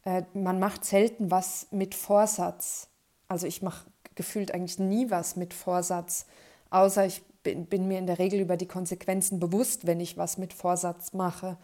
äh, 0.05 0.23
man 0.33 0.59
macht 0.59 0.85
selten 0.85 1.31
was 1.31 1.67
mit 1.71 1.93
Vorsatz. 1.95 2.87
Also 3.27 3.47
ich 3.47 3.61
mache 3.61 3.85
gefühlt 4.15 4.53
eigentlich 4.53 4.79
nie 4.79 5.11
was 5.11 5.35
mit 5.35 5.53
Vorsatz, 5.53 6.25
außer 6.69 7.05
ich 7.05 7.21
bin, 7.43 7.65
bin, 7.65 7.87
mir 7.87 7.99
in 7.99 8.07
der 8.07 8.17
Regel 8.17 8.39
über 8.39 8.57
die 8.57 8.67
Konsequenzen 8.67 9.39
bewusst, 9.39 9.85
wenn 9.85 9.99
ich 9.99 10.17
was 10.17 10.37
mit 10.37 10.53
Vorsatz 10.53 11.13
mache. 11.13 11.57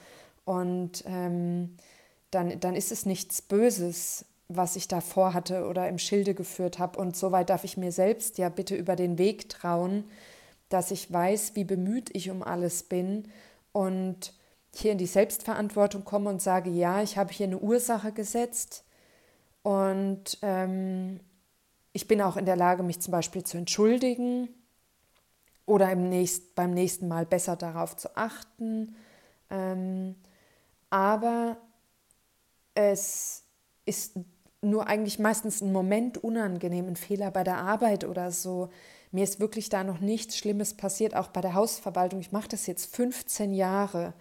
Und 0.43 1.03
ähm, 1.07 1.77
dann, 2.29 2.59
dann 2.59 2.75
ist 2.75 2.91
es 2.91 3.05
nichts 3.05 3.41
Böses 3.41 4.25
was 4.55 4.75
ich 4.75 4.87
da 4.87 5.01
vorhatte 5.01 5.65
oder 5.67 5.87
im 5.87 5.97
Schilde 5.97 6.33
geführt 6.33 6.79
habe. 6.79 6.99
Und 6.99 7.15
soweit 7.15 7.49
darf 7.49 7.63
ich 7.63 7.77
mir 7.77 7.91
selbst 7.91 8.37
ja 8.37 8.49
bitte 8.49 8.75
über 8.75 8.95
den 8.95 9.17
Weg 9.17 9.49
trauen, 9.49 10.05
dass 10.69 10.91
ich 10.91 11.11
weiß, 11.11 11.55
wie 11.55 11.63
bemüht 11.63 12.09
ich 12.15 12.29
um 12.29 12.43
alles 12.43 12.83
bin 12.83 13.27
und 13.71 14.33
hier 14.73 14.91
in 14.93 14.97
die 14.97 15.05
Selbstverantwortung 15.05 16.05
komme 16.05 16.29
und 16.29 16.41
sage, 16.41 16.69
ja, 16.69 17.01
ich 17.01 17.17
habe 17.17 17.33
hier 17.33 17.47
eine 17.47 17.59
Ursache 17.59 18.11
gesetzt 18.11 18.85
und 19.63 20.37
ähm, 20.41 21.19
ich 21.93 22.07
bin 22.07 22.21
auch 22.21 22.37
in 22.37 22.45
der 22.45 22.55
Lage, 22.55 22.83
mich 22.83 23.01
zum 23.01 23.11
Beispiel 23.11 23.43
zu 23.43 23.57
entschuldigen 23.57 24.49
oder 25.65 25.91
im 25.91 26.09
nächst, 26.09 26.55
beim 26.55 26.71
nächsten 26.73 27.07
Mal 27.07 27.25
besser 27.25 27.55
darauf 27.55 27.95
zu 27.95 28.15
achten. 28.15 28.95
Ähm, 29.49 30.15
aber 30.89 31.57
es 32.73 33.43
ist 33.85 34.17
nur 34.61 34.87
eigentlich 34.87 35.19
meistens 35.19 35.61
ein 35.61 35.71
Moment 35.71 36.17
unangenehm, 36.17 36.87
ein 36.87 36.95
Fehler 36.95 37.31
bei 37.31 37.43
der 37.43 37.57
Arbeit 37.57 38.03
oder 38.03 38.31
so. 38.31 38.69
Mir 39.11 39.23
ist 39.23 39.39
wirklich 39.39 39.69
da 39.69 39.83
noch 39.83 39.99
nichts 39.99 40.37
Schlimmes 40.37 40.75
passiert, 40.75 41.15
auch 41.15 41.27
bei 41.27 41.41
der 41.41 41.53
Hausverwaltung. 41.53 42.19
Ich 42.19 42.31
mache 42.31 42.47
das 42.47 42.67
jetzt 42.67 42.95
15 42.95 43.53
Jahre. 43.53 44.13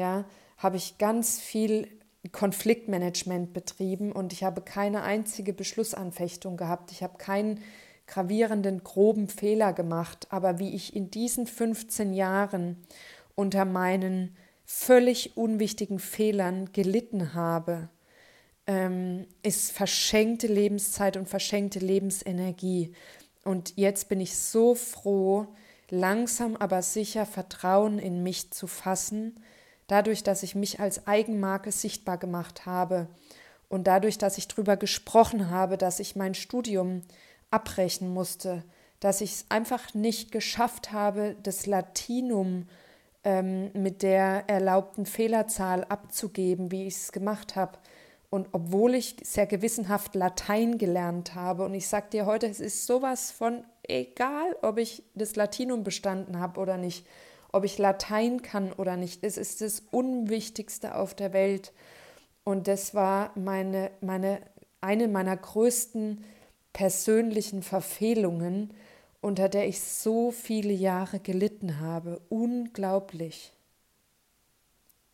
Ja, 0.00 0.24
habe 0.56 0.78
ich 0.78 0.96
ganz 0.96 1.38
viel 1.38 1.86
Konfliktmanagement 2.32 3.52
betrieben 3.52 4.12
und 4.12 4.32
ich 4.32 4.44
habe 4.44 4.62
keine 4.62 5.02
einzige 5.02 5.52
Beschlussanfechtung 5.52 6.56
gehabt. 6.56 6.90
Ich 6.90 7.02
habe 7.02 7.18
keinen 7.18 7.60
gravierenden, 8.06 8.82
groben 8.82 9.28
Fehler 9.28 9.74
gemacht. 9.74 10.26
Aber 10.30 10.58
wie 10.58 10.74
ich 10.74 10.96
in 10.96 11.10
diesen 11.10 11.46
15 11.46 12.14
Jahren 12.14 12.78
unter 13.34 13.66
meinen 13.66 14.34
völlig 14.64 15.36
unwichtigen 15.36 15.98
Fehlern 15.98 16.72
gelitten 16.72 17.34
habe, 17.34 17.90
ähm, 18.66 19.26
ist 19.42 19.70
verschenkte 19.70 20.46
Lebenszeit 20.46 21.18
und 21.18 21.28
verschenkte 21.28 21.78
Lebensenergie. 21.78 22.94
Und 23.44 23.74
jetzt 23.76 24.08
bin 24.08 24.22
ich 24.22 24.34
so 24.34 24.74
froh, 24.74 25.46
langsam 25.90 26.56
aber 26.56 26.80
sicher 26.80 27.26
Vertrauen 27.26 27.98
in 27.98 28.22
mich 28.22 28.50
zu 28.50 28.66
fassen, 28.66 29.36
dadurch, 29.90 30.22
dass 30.22 30.42
ich 30.42 30.54
mich 30.54 30.80
als 30.80 31.06
Eigenmarke 31.06 31.72
sichtbar 31.72 32.18
gemacht 32.18 32.66
habe 32.66 33.08
und 33.68 33.86
dadurch, 33.86 34.18
dass 34.18 34.38
ich 34.38 34.48
darüber 34.48 34.76
gesprochen 34.76 35.50
habe, 35.50 35.76
dass 35.76 36.00
ich 36.00 36.16
mein 36.16 36.34
Studium 36.34 37.02
abbrechen 37.50 38.12
musste, 38.12 38.62
dass 39.00 39.20
ich 39.20 39.32
es 39.32 39.46
einfach 39.48 39.94
nicht 39.94 40.30
geschafft 40.30 40.92
habe, 40.92 41.36
das 41.42 41.66
Latinum 41.66 42.68
ähm, 43.24 43.70
mit 43.72 44.02
der 44.02 44.44
erlaubten 44.48 45.06
Fehlerzahl 45.06 45.84
abzugeben, 45.84 46.70
wie 46.70 46.86
ich 46.86 46.96
es 46.96 47.12
gemacht 47.12 47.56
habe, 47.56 47.78
und 48.30 48.48
obwohl 48.52 48.94
ich 48.94 49.16
sehr 49.24 49.46
gewissenhaft 49.46 50.14
Latein 50.14 50.78
gelernt 50.78 51.34
habe, 51.34 51.64
und 51.64 51.74
ich 51.74 51.88
sage 51.88 52.10
dir 52.12 52.26
heute, 52.26 52.46
es 52.46 52.60
ist 52.60 52.86
sowas 52.86 53.32
von 53.32 53.64
egal, 53.82 54.56
ob 54.62 54.78
ich 54.78 55.02
das 55.16 55.34
Latinum 55.34 55.82
bestanden 55.82 56.38
habe 56.38 56.60
oder 56.60 56.76
nicht, 56.76 57.04
ob 57.52 57.64
ich 57.64 57.78
Latein 57.78 58.42
kann 58.42 58.72
oder 58.72 58.96
nicht, 58.96 59.24
es 59.24 59.36
ist 59.36 59.60
das 59.60 59.82
Unwichtigste 59.90 60.94
auf 60.94 61.14
der 61.14 61.32
Welt. 61.32 61.72
Und 62.44 62.68
das 62.68 62.94
war 62.94 63.32
meine, 63.36 63.90
meine, 64.00 64.40
eine 64.80 65.08
meiner 65.08 65.36
größten 65.36 66.24
persönlichen 66.72 67.62
Verfehlungen, 67.62 68.72
unter 69.20 69.48
der 69.48 69.68
ich 69.68 69.80
so 69.80 70.30
viele 70.30 70.72
Jahre 70.72 71.20
gelitten 71.20 71.80
habe. 71.80 72.20
Unglaublich. 72.28 73.52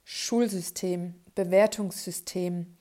Schulsystem, 0.05 1.14
Bewertungssystem, 1.35 2.76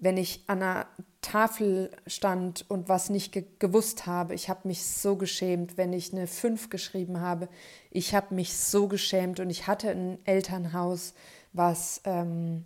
wenn 0.00 0.16
ich 0.16 0.42
an 0.46 0.62
einer 0.62 0.86
Tafel 1.20 1.90
stand 2.06 2.64
und 2.68 2.88
was 2.88 3.10
nicht 3.10 3.32
ge 3.32 3.44
gewusst 3.58 4.06
habe. 4.06 4.34
Ich 4.34 4.48
habe 4.48 4.66
mich 4.66 4.84
so 4.84 5.16
geschämt, 5.16 5.76
wenn 5.76 5.92
ich 5.92 6.12
eine 6.12 6.26
5 6.26 6.70
geschrieben 6.70 7.20
habe. 7.20 7.48
Ich 7.90 8.14
habe 8.14 8.34
mich 8.34 8.56
so 8.56 8.88
geschämt 8.88 9.38
und 9.38 9.50
ich 9.50 9.66
hatte 9.66 9.90
ein 9.90 10.18
Elternhaus, 10.24 11.12
was, 11.52 12.00
ähm, 12.04 12.64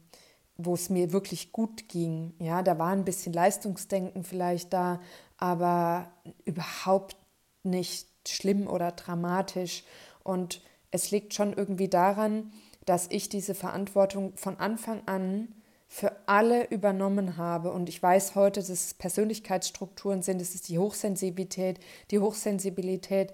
wo 0.57 0.75
es 0.75 0.89
mir 0.89 1.13
wirklich 1.13 1.51
gut 1.51 1.89
ging. 1.89 2.33
Ja, 2.39 2.63
da 2.63 2.79
war 2.79 2.93
ein 2.93 3.05
bisschen 3.05 3.33
Leistungsdenken 3.33 4.23
vielleicht 4.23 4.73
da, 4.73 5.01
aber 5.37 6.13
überhaupt 6.45 7.17
nicht 7.65 8.09
schlimm 8.29 8.69
oder 8.69 8.93
dramatisch. 8.93 9.83
Und 10.23 10.63
es 10.93 11.11
liegt 11.11 11.35
schon 11.35 11.53
irgendwie 11.53 11.89
daran, 11.89 12.53
dass 12.87 13.09
ich 13.11 13.29
diese 13.29 13.55
Verantwortung 13.55 14.37
von 14.37 14.61
Anfang 14.61 15.03
an 15.07 15.49
für 15.95 16.11
alle 16.27 16.67
übernommen 16.71 17.37
habe. 17.37 17.71
Und 17.71 17.89
ich 17.89 18.03
weiß 18.03 18.35
heute, 18.35 18.59
dass 18.59 18.69
es 18.69 18.95
Persönlichkeitsstrukturen 18.95 20.23
sind, 20.23 20.43
es 20.43 20.57
ist 20.57 20.69
die 20.69 20.81
Hochsensibilität, 20.81 21.79
die 22.11 22.19
Hochsensibilität 22.19 23.33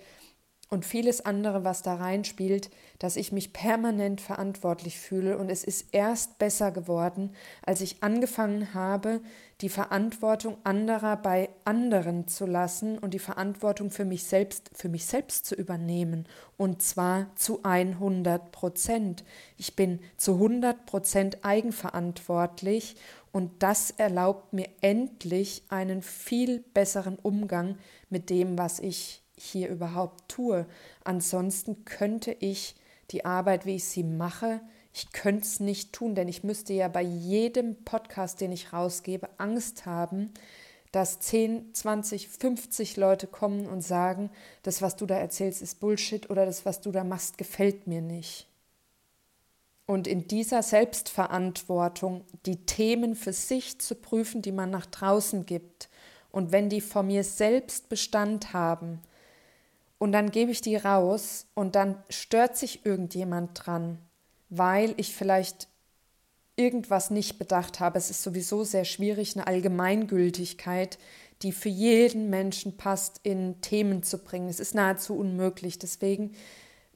und 0.73 0.85
vieles 0.85 1.27
andere, 1.27 1.65
was 1.65 1.83
da 1.83 1.97
reinspielt, 1.97 2.71
dass 3.01 3.17
ich 3.17 3.33
mich 3.33 3.53
permanent 3.53 4.21
verantwortlich 4.21 5.01
fühle. 5.01 5.37
Und 5.37 5.51
es 5.51 5.65
ist 5.65 5.89
erst 5.91 6.39
besser 6.39 6.71
geworden, 6.71 7.35
als 7.63 7.81
ich 7.81 8.05
angefangen 8.05 8.73
habe, 8.73 9.21
die 9.63 9.69
Verantwortung 9.69 10.59
anderer 10.63 11.17
bei 11.17 11.51
anderen 11.65 12.29
zu 12.29 12.47
lassen 12.47 12.99
und 12.99 13.15
die 13.15 13.19
Verantwortung 13.19 13.91
für 13.91 14.05
mich 14.05 14.25
selbst, 14.25 14.71
für 14.73 14.89
mich 14.89 15.07
selbst 15.07 15.45
zu 15.45 15.57
übernehmen. 15.57 16.27
Und 16.57 16.83
zwar 16.83 17.35
zu 17.35 17.65
100 17.65 18.53
Prozent. 18.53 19.25
Ich 19.57 19.75
bin 19.75 19.99
zu 20.17 20.35
100 20.35 20.87
Prozent 20.87 21.39
eigenverantwortlich 21.43 22.95
und 23.33 23.63
das 23.65 23.91
erlaubt 23.91 24.53
mir 24.53 24.69
endlich 24.81 25.65
einen 25.69 26.03
viel 26.03 26.61
besseren 26.61 27.17
Umgang 27.17 27.77
mit 28.09 28.31
dem, 28.31 28.57
was 28.57 28.79
ich 28.79 29.23
hier 29.41 29.69
überhaupt 29.69 30.29
tue. 30.29 30.67
Ansonsten 31.05 31.85
könnte 31.85 32.37
ich 32.41 32.77
die 33.11 33.25
Arbeit, 33.25 33.67
wie 33.67 33.77
ich 33.77 33.85
sie 33.85 34.05
mache, 34.05 34.61
ich 34.93 35.13
könnte 35.13 35.45
es 35.45 35.61
nicht 35.61 35.93
tun, 35.93 36.15
denn 36.15 36.29
ich 36.29 36.43
müsste 36.43 36.73
ja 36.73 36.89
bei 36.89 37.03
jedem 37.03 37.85
Podcast, 37.85 38.41
den 38.41 38.53
ich 38.53 38.73
rausgebe, 38.73 39.29
Angst 39.39 39.87
haben, 39.87 40.33
dass 40.93 41.21
10, 41.21 41.73
20, 41.73 42.29
50 42.29 42.97
Leute 42.97 43.29
kommen 43.29 43.67
und 43.67 43.83
sagen, 43.83 44.31
das, 44.65 44.83
was 44.83 44.97
du 44.97 45.07
da 45.07 45.17
erzählst, 45.17 45.63
ist 45.63 45.79
Bullshit 45.79 46.29
oder 46.31 46.45
das, 46.45 46.67
was 46.67 46.81
du 46.81 46.91
da 46.91 47.05
machst, 47.05 47.39
gefällt 47.39 47.87
mir 47.87 48.03
nicht. 48.03 48.49
Und 49.87 50.07
in 50.07 50.27
dieser 50.27 50.63
Selbstverantwortung 50.63 52.25
die 52.47 52.65
Themen 52.65 53.15
für 53.15 53.33
sich 53.33 53.81
zu 53.81 53.95
prüfen, 53.95 54.43
die 54.43 54.53
man 54.53 54.71
nach 54.71 54.87
draußen 54.87 55.47
gibt. 55.47 55.89
Und 56.31 56.53
wenn 56.53 56.69
die 56.69 56.81
vor 56.81 57.03
mir 57.03 57.25
selbst 57.25 57.89
Bestand 57.89 58.53
haben, 58.53 59.01
und 60.01 60.13
dann 60.13 60.31
gebe 60.31 60.51
ich 60.51 60.63
die 60.63 60.77
raus 60.77 61.47
und 61.55 61.75
dann 61.75 62.03
stört 62.09 62.57
sich 62.57 62.87
irgendjemand 62.87 63.51
dran, 63.53 63.99
weil 64.49 64.95
ich 64.97 65.15
vielleicht 65.15 65.69
irgendwas 66.57 67.11
nicht 67.11 67.39
bedacht 67.39 67.81
habe. 67.81 67.99
Es 67.99 68.09
ist 68.09 68.23
sowieso 68.23 68.65
sehr 68.65 68.87
schwierig, 68.87 69.37
eine 69.37 69.47
Allgemeingültigkeit, 69.47 70.99
die 71.43 71.53
für 71.53 71.69
jeden 71.69 72.31
Menschen 72.31 72.79
passt, 72.79 73.21
in 73.25 73.61
Themen 73.61 74.03
zu 74.03 74.17
bringen. 74.17 74.49
Es 74.49 74.59
ist 74.59 74.75
nahezu 74.75 75.17
unmöglich. 75.19 75.79
Deswegen 75.79 76.33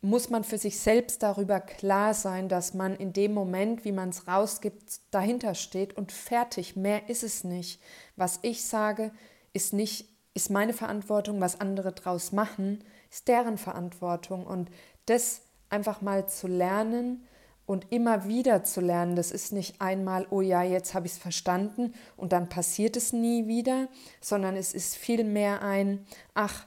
muss 0.00 0.30
man 0.30 0.42
für 0.42 0.58
sich 0.58 0.78
selbst 0.78 1.22
darüber 1.22 1.60
klar 1.60 2.14
sein, 2.14 2.48
dass 2.48 2.72
man 2.72 2.96
in 2.96 3.12
dem 3.12 3.34
Moment, 3.34 3.84
wie 3.84 3.92
man 3.92 4.08
es 4.08 4.26
rausgibt, 4.26 5.00
dahinter 5.10 5.54
steht 5.54 5.94
und 5.94 6.10
fertig. 6.10 6.74
Mehr 6.74 7.10
ist 7.10 7.22
es 7.22 7.44
nicht. 7.44 7.82
Was 8.16 8.38
ich 8.40 8.64
sage, 8.64 9.12
ist 9.52 9.74
nicht, 9.74 10.08
ist 10.34 10.50
meine 10.50 10.72
Verantwortung, 10.72 11.40
was 11.40 11.60
andere 11.60 11.92
draus 11.92 12.32
machen, 12.32 12.82
ist 13.10 13.28
deren 13.28 13.56
Verantwortung. 13.56 14.46
Und 14.46 14.70
das 15.06 15.42
einfach 15.70 16.02
mal 16.02 16.28
zu 16.28 16.46
lernen 16.46 17.26
und 17.66 17.90
immer 17.90 18.26
wieder 18.26 18.64
zu 18.64 18.80
lernen, 18.80 19.16
das 19.16 19.30
ist 19.30 19.52
nicht 19.52 19.80
einmal, 19.80 20.26
oh 20.30 20.42
ja, 20.42 20.62
jetzt 20.62 20.92
habe 20.92 21.06
ich 21.06 21.12
es 21.12 21.18
verstanden 21.18 21.94
und 22.16 22.32
dann 22.32 22.48
passiert 22.48 22.96
es 22.96 23.12
nie 23.12 23.46
wieder, 23.46 23.88
sondern 24.20 24.56
es 24.56 24.74
ist 24.74 24.96
vielmehr 24.96 25.62
ein, 25.62 26.04
ach, 26.34 26.66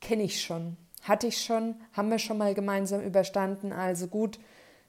kenne 0.00 0.22
ich 0.22 0.40
schon 0.40 0.76
hatte 1.02 1.26
ich 1.26 1.42
schon, 1.42 1.76
haben 1.92 2.10
wir 2.10 2.18
schon 2.18 2.38
mal 2.38 2.54
gemeinsam 2.54 3.00
überstanden. 3.00 3.72
Also 3.72 4.06
gut, 4.06 4.38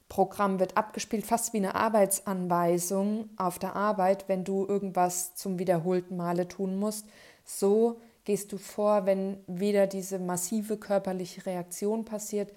Programm 0.10 0.60
wird 0.60 0.76
abgespielt, 0.76 1.26
fast 1.26 1.54
wie 1.54 1.58
eine 1.58 1.76
Arbeitsanweisung 1.76 3.30
auf 3.38 3.60
der 3.60 3.76
Arbeit, 3.76 4.26
wenn 4.28 4.44
du 4.44 4.66
irgendwas 4.66 5.36
zum 5.36 5.58
wiederholten 5.58 6.18
Male 6.18 6.48
tun 6.48 6.78
musst. 6.78 7.06
So 7.46 8.02
gehst 8.26 8.52
du 8.52 8.58
vor, 8.58 9.06
wenn 9.06 9.38
wieder 9.48 9.88
diese 9.88 10.20
massive 10.20 10.78
körperliche 10.78 11.46
Reaktion 11.46 12.06
passiert, 12.06 12.52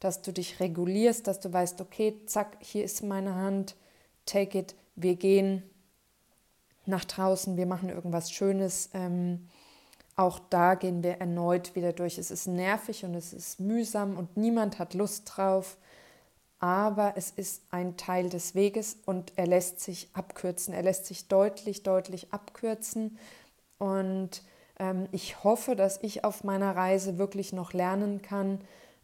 dass 0.00 0.22
du 0.22 0.32
dich 0.32 0.60
regulierst, 0.60 1.26
dass 1.26 1.40
du 1.40 1.52
weißt, 1.52 1.80
okay, 1.80 2.14
zack, 2.26 2.56
hier 2.60 2.84
ist 2.84 3.02
meine 3.02 3.34
Hand, 3.34 3.76
take 4.26 4.58
it, 4.58 4.74
wir 4.94 5.16
gehen 5.16 5.62
nach 6.86 7.04
draußen, 7.04 7.56
wir 7.56 7.66
machen 7.66 7.88
irgendwas 7.88 8.30
Schönes. 8.30 8.90
Ähm, 8.94 9.48
auch 10.16 10.40
da 10.50 10.74
gehen 10.74 11.02
wir 11.02 11.18
erneut 11.18 11.76
wieder 11.76 11.92
durch. 11.92 12.18
Es 12.18 12.30
ist 12.30 12.48
nervig 12.48 13.04
und 13.04 13.14
es 13.14 13.32
ist 13.32 13.60
mühsam 13.60 14.16
und 14.16 14.36
niemand 14.36 14.78
hat 14.78 14.94
Lust 14.94 15.30
drauf, 15.36 15.76
aber 16.58 17.12
es 17.16 17.30
ist 17.30 17.62
ein 17.70 17.96
Teil 17.96 18.28
des 18.28 18.56
Weges 18.56 18.96
und 19.06 19.32
er 19.36 19.46
lässt 19.46 19.80
sich 19.80 20.08
abkürzen. 20.14 20.74
Er 20.74 20.82
lässt 20.82 21.06
sich 21.06 21.28
deutlich, 21.28 21.84
deutlich 21.84 22.32
abkürzen. 22.32 23.16
Und 23.78 24.42
ich 25.10 25.42
hoffe, 25.42 25.74
dass 25.74 25.98
ich 26.02 26.24
auf 26.24 26.44
meiner 26.44 26.76
Reise 26.76 27.18
wirklich 27.18 27.52
noch 27.52 27.72
lernen 27.72 28.22
kann, 28.22 28.60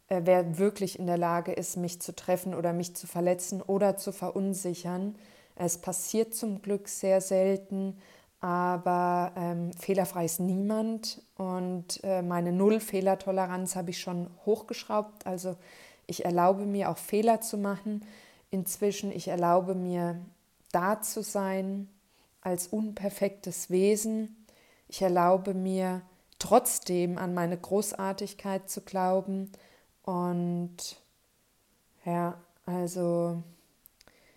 äh, 0.07 0.21
wer 0.23 0.57
wirklich 0.57 0.99
in 0.99 1.07
der 1.07 1.17
Lage 1.17 1.51
ist, 1.51 1.77
mich 1.77 2.01
zu 2.01 2.15
treffen 2.15 2.53
oder 2.53 2.73
mich 2.73 2.95
zu 2.95 3.07
verletzen 3.07 3.61
oder 3.61 3.97
zu 3.97 4.11
verunsichern. 4.11 5.15
Es 5.55 5.77
passiert 5.77 6.33
zum 6.33 6.61
Glück 6.61 6.87
sehr 6.87 7.21
selten, 7.21 7.97
aber 8.41 9.31
ähm, 9.35 9.73
fehlerfrei 9.73 10.25
ist 10.25 10.39
niemand 10.39 11.21
und 11.37 12.03
äh, 12.03 12.21
meine 12.21 12.51
Null-Fehlertoleranz 12.51 13.75
habe 13.75 13.89
ich 13.89 13.99
schon 13.99 14.29
hochgeschraubt. 14.45 15.25
Also 15.25 15.55
ich 16.05 16.25
erlaube 16.25 16.65
mir 16.65 16.89
auch 16.89 16.97
Fehler 16.97 17.41
zu 17.41 17.57
machen. 17.57 18.05
Inzwischen, 18.51 19.11
ich 19.11 19.29
erlaube 19.29 19.73
mir 19.73 20.19
da 20.71 21.01
zu 21.01 21.23
sein 21.23 21.89
als 22.41 22.67
unperfektes 22.67 23.69
Wesen. 23.69 24.44
Ich 24.87 25.01
erlaube 25.01 25.53
mir 25.53 26.01
trotzdem 26.39 27.17
an 27.17 27.33
meine 27.33 27.57
Großartigkeit 27.57 28.69
zu 28.69 28.81
glauben 28.81 29.51
und 30.03 30.77
ja, 32.05 32.39
also 32.65 33.41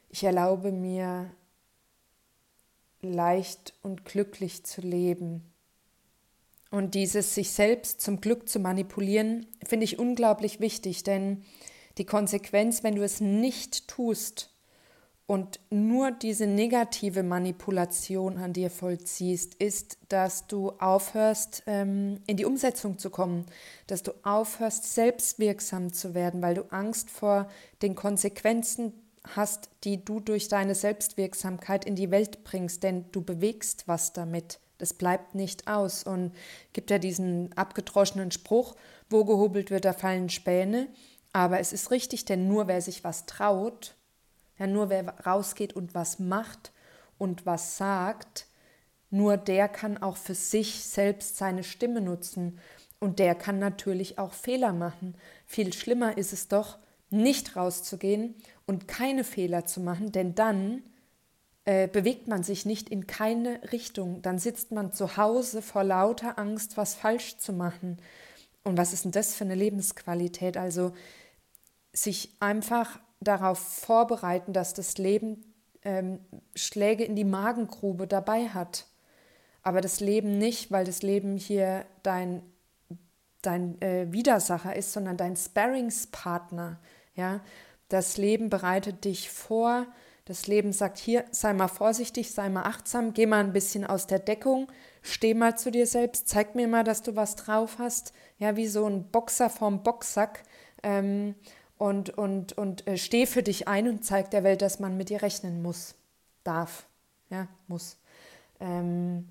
ich 0.08 0.24
erlaube 0.24 0.72
mir 0.72 1.30
leicht 3.00 3.74
und 3.82 4.04
glücklich 4.04 4.64
zu 4.64 4.80
leben. 4.80 5.52
Und 6.70 6.94
dieses 6.94 7.34
sich 7.34 7.52
selbst 7.52 8.00
zum 8.00 8.20
Glück 8.20 8.48
zu 8.48 8.58
manipulieren, 8.58 9.46
finde 9.64 9.84
ich 9.84 9.98
unglaublich 9.98 10.60
wichtig, 10.60 11.02
denn 11.02 11.44
die 11.96 12.04
Konsequenz, 12.04 12.82
wenn 12.82 12.94
du 12.94 13.02
es 13.02 13.20
nicht 13.20 13.88
tust 13.88 14.50
und 15.28 15.60
nur 15.68 16.10
diese 16.10 16.46
negative 16.46 17.22
Manipulation 17.22 18.38
an 18.38 18.54
dir 18.54 18.70
vollziehst, 18.70 19.56
ist, 19.56 19.98
dass 20.08 20.46
du 20.46 20.70
aufhörst, 20.78 21.64
ähm, 21.66 22.22
in 22.26 22.38
die 22.38 22.46
Umsetzung 22.46 22.96
zu 22.96 23.10
kommen, 23.10 23.44
dass 23.88 24.02
du 24.02 24.12
aufhörst, 24.22 24.94
selbstwirksam 24.94 25.92
zu 25.92 26.14
werden, 26.14 26.40
weil 26.40 26.54
du 26.54 26.62
Angst 26.72 27.10
vor 27.10 27.46
den 27.82 27.94
Konsequenzen 27.94 28.94
hast, 29.36 29.68
die 29.84 30.02
du 30.02 30.20
durch 30.20 30.48
deine 30.48 30.74
Selbstwirksamkeit 30.74 31.84
in 31.84 31.94
die 31.94 32.10
Welt 32.10 32.42
bringst, 32.42 32.82
denn 32.82 33.04
du 33.12 33.20
bewegst 33.20 33.86
was 33.86 34.14
damit. 34.14 34.60
Das 34.78 34.94
bleibt 34.94 35.34
nicht 35.34 35.68
aus. 35.68 36.04
Und 36.04 36.32
gibt 36.72 36.90
ja 36.90 36.98
diesen 36.98 37.52
abgedroschenen 37.52 38.30
Spruch, 38.30 38.76
wo 39.10 39.26
gehobelt 39.26 39.70
wird, 39.70 39.84
da 39.84 39.92
fallen 39.92 40.30
Späne. 40.30 40.88
Aber 41.34 41.60
es 41.60 41.74
ist 41.74 41.90
richtig, 41.90 42.24
denn 42.24 42.48
nur 42.48 42.66
wer 42.66 42.80
sich 42.80 43.04
was 43.04 43.26
traut, 43.26 43.94
ja, 44.58 44.66
nur 44.66 44.90
wer 44.90 45.08
rausgeht 45.20 45.74
und 45.74 45.94
was 45.94 46.18
macht 46.18 46.72
und 47.18 47.46
was 47.46 47.76
sagt, 47.76 48.46
nur 49.10 49.36
der 49.36 49.68
kann 49.68 49.98
auch 49.98 50.16
für 50.16 50.34
sich 50.34 50.84
selbst 50.84 51.36
seine 51.36 51.64
Stimme 51.64 52.00
nutzen. 52.00 52.58
Und 53.00 53.20
der 53.20 53.34
kann 53.34 53.58
natürlich 53.58 54.18
auch 54.18 54.32
Fehler 54.32 54.72
machen. 54.72 55.14
Viel 55.46 55.72
schlimmer 55.72 56.18
ist 56.18 56.32
es 56.32 56.48
doch, 56.48 56.78
nicht 57.10 57.56
rauszugehen 57.56 58.34
und 58.66 58.86
keine 58.86 59.24
Fehler 59.24 59.64
zu 59.64 59.80
machen, 59.80 60.12
denn 60.12 60.34
dann 60.34 60.82
äh, 61.64 61.88
bewegt 61.88 62.28
man 62.28 62.42
sich 62.42 62.66
nicht 62.66 62.90
in 62.90 63.06
keine 63.06 63.60
Richtung. 63.72 64.20
Dann 64.20 64.38
sitzt 64.38 64.72
man 64.72 64.92
zu 64.92 65.16
Hause 65.16 65.62
vor 65.62 65.84
lauter 65.84 66.38
Angst, 66.38 66.76
was 66.76 66.94
falsch 66.94 67.38
zu 67.38 67.52
machen. 67.52 67.98
Und 68.62 68.76
was 68.76 68.92
ist 68.92 69.04
denn 69.04 69.12
das 69.12 69.34
für 69.34 69.44
eine 69.44 69.54
Lebensqualität? 69.54 70.56
Also 70.58 70.92
sich 71.92 72.36
einfach 72.40 73.00
darauf 73.20 73.58
vorbereiten, 73.58 74.52
dass 74.52 74.74
das 74.74 74.98
Leben 74.98 75.44
ähm, 75.82 76.20
Schläge 76.54 77.04
in 77.04 77.16
die 77.16 77.24
Magengrube 77.24 78.06
dabei 78.06 78.48
hat. 78.48 78.86
Aber 79.62 79.80
das 79.80 80.00
Leben 80.00 80.38
nicht, 80.38 80.70
weil 80.70 80.84
das 80.84 81.02
Leben 81.02 81.36
hier 81.36 81.84
dein, 82.02 82.42
dein 83.42 83.80
äh, 83.82 84.12
Widersacher 84.12 84.74
ist, 84.76 84.92
sondern 84.92 85.16
dein 85.16 85.36
Sparringspartner. 85.36 86.78
Ja, 87.14 87.40
das 87.88 88.16
Leben 88.16 88.48
bereitet 88.50 89.04
dich 89.04 89.30
vor. 89.30 89.86
Das 90.24 90.46
Leben 90.46 90.72
sagt 90.72 90.98
hier, 90.98 91.24
sei 91.30 91.54
mal 91.54 91.68
vorsichtig, 91.68 92.32
sei 92.32 92.50
mal 92.50 92.64
achtsam, 92.64 93.14
geh 93.14 93.24
mal 93.24 93.40
ein 93.40 93.54
bisschen 93.54 93.86
aus 93.86 94.06
der 94.06 94.18
Deckung, 94.18 94.70
steh 95.00 95.32
mal 95.32 95.56
zu 95.56 95.70
dir 95.70 95.86
selbst, 95.86 96.28
zeig 96.28 96.54
mir 96.54 96.68
mal, 96.68 96.84
dass 96.84 97.00
du 97.00 97.16
was 97.16 97.34
drauf 97.34 97.76
hast. 97.78 98.12
Ja, 98.36 98.54
wie 98.54 98.68
so 98.68 98.84
ein 98.84 99.10
Boxer 99.10 99.48
vorm 99.48 99.82
Boxsack. 99.82 100.42
Ähm, 100.82 101.34
und 101.78 102.10
und, 102.10 102.52
und 102.58 102.86
äh, 102.86 102.98
steh 102.98 103.26
für 103.26 103.42
dich 103.42 103.68
ein 103.68 103.88
und 103.88 104.04
zeig 104.04 104.30
der 104.30 104.44
Welt, 104.44 104.62
dass 104.62 104.80
man 104.80 104.96
mit 104.96 105.08
dir 105.08 105.22
rechnen 105.22 105.62
muss. 105.62 105.94
Darf. 106.44 106.86
Ja, 107.30 107.48
muss. 107.66 107.96
Ähm, 108.60 109.28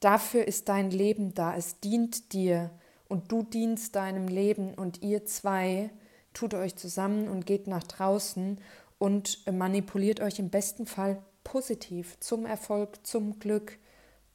dafür 0.00 0.46
ist 0.46 0.68
dein 0.68 0.90
Leben 0.90 1.34
da. 1.34 1.56
Es 1.56 1.80
dient 1.80 2.32
dir 2.32 2.70
und 3.08 3.30
du 3.32 3.42
dienst 3.42 3.96
deinem 3.96 4.28
Leben 4.28 4.74
und 4.74 5.02
ihr 5.02 5.24
zwei 5.24 5.90
tut 6.34 6.54
euch 6.54 6.76
zusammen 6.76 7.28
und 7.28 7.46
geht 7.46 7.66
nach 7.66 7.84
draußen 7.84 8.58
und 8.98 9.46
manipuliert 9.50 10.20
euch 10.20 10.38
im 10.38 10.50
besten 10.50 10.86
Fall 10.86 11.22
positiv 11.44 12.18
zum 12.20 12.44
Erfolg, 12.46 13.06
zum 13.06 13.38
Glück 13.38 13.78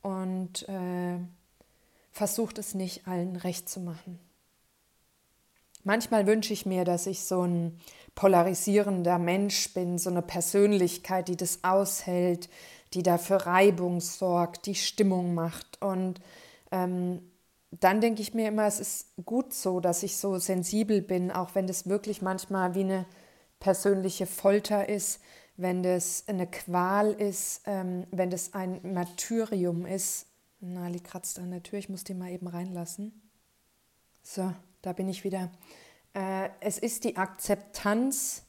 und 0.01 0.67
äh, 0.69 1.19
versucht 2.11 2.57
es 2.57 2.73
nicht 2.73 3.07
allen 3.07 3.35
recht 3.35 3.69
zu 3.69 3.79
machen. 3.79 4.19
Manchmal 5.83 6.27
wünsche 6.27 6.53
ich 6.53 6.65
mir, 6.65 6.85
dass 6.85 7.07
ich 7.07 7.23
so 7.23 7.41
ein 7.41 7.79
polarisierender 8.15 9.17
Mensch 9.19 9.73
bin, 9.73 9.97
so 9.97 10.09
eine 10.09 10.21
Persönlichkeit, 10.21 11.27
die 11.27 11.37
das 11.37 11.63
aushält, 11.63 12.49
die 12.93 13.03
dafür 13.03 13.37
Reibung 13.37 14.01
sorgt, 14.01 14.65
die 14.65 14.75
Stimmung 14.75 15.33
macht. 15.33 15.81
Und 15.81 16.19
ähm, 16.71 17.21
dann 17.71 18.01
denke 18.01 18.21
ich 18.21 18.33
mir 18.33 18.49
immer, 18.49 18.67
es 18.67 18.79
ist 18.79 19.13
gut 19.25 19.53
so, 19.53 19.79
dass 19.79 20.03
ich 20.03 20.17
so 20.17 20.37
sensibel 20.37 21.01
bin, 21.01 21.31
auch 21.31 21.55
wenn 21.55 21.67
das 21.67 21.87
wirklich 21.87 22.21
manchmal 22.21 22.75
wie 22.75 22.81
eine 22.81 23.05
persönliche 23.59 24.27
Folter 24.27 24.89
ist, 24.89 25.21
wenn 25.55 25.83
das 25.83 26.25
eine 26.27 26.47
Qual 26.47 27.11
ist, 27.13 27.61
ähm, 27.65 28.05
wenn 28.11 28.29
das 28.29 28.53
ein 28.53 28.81
Martyrium 28.93 29.85
ist. 29.85 30.27
Nali 30.59 30.99
kratzt 30.99 31.39
an 31.39 31.51
der 31.51 31.63
Tür, 31.63 31.79
ich 31.79 31.89
muss 31.89 32.03
die 32.03 32.13
mal 32.13 32.31
eben 32.31 32.47
reinlassen. 32.47 33.29
So, 34.21 34.53
da 34.81 34.93
bin 34.93 35.09
ich 35.09 35.23
wieder. 35.23 35.51
Äh, 36.13 36.49
es 36.59 36.77
ist 36.77 37.03
die 37.03 37.17
Akzeptanz 37.17 38.43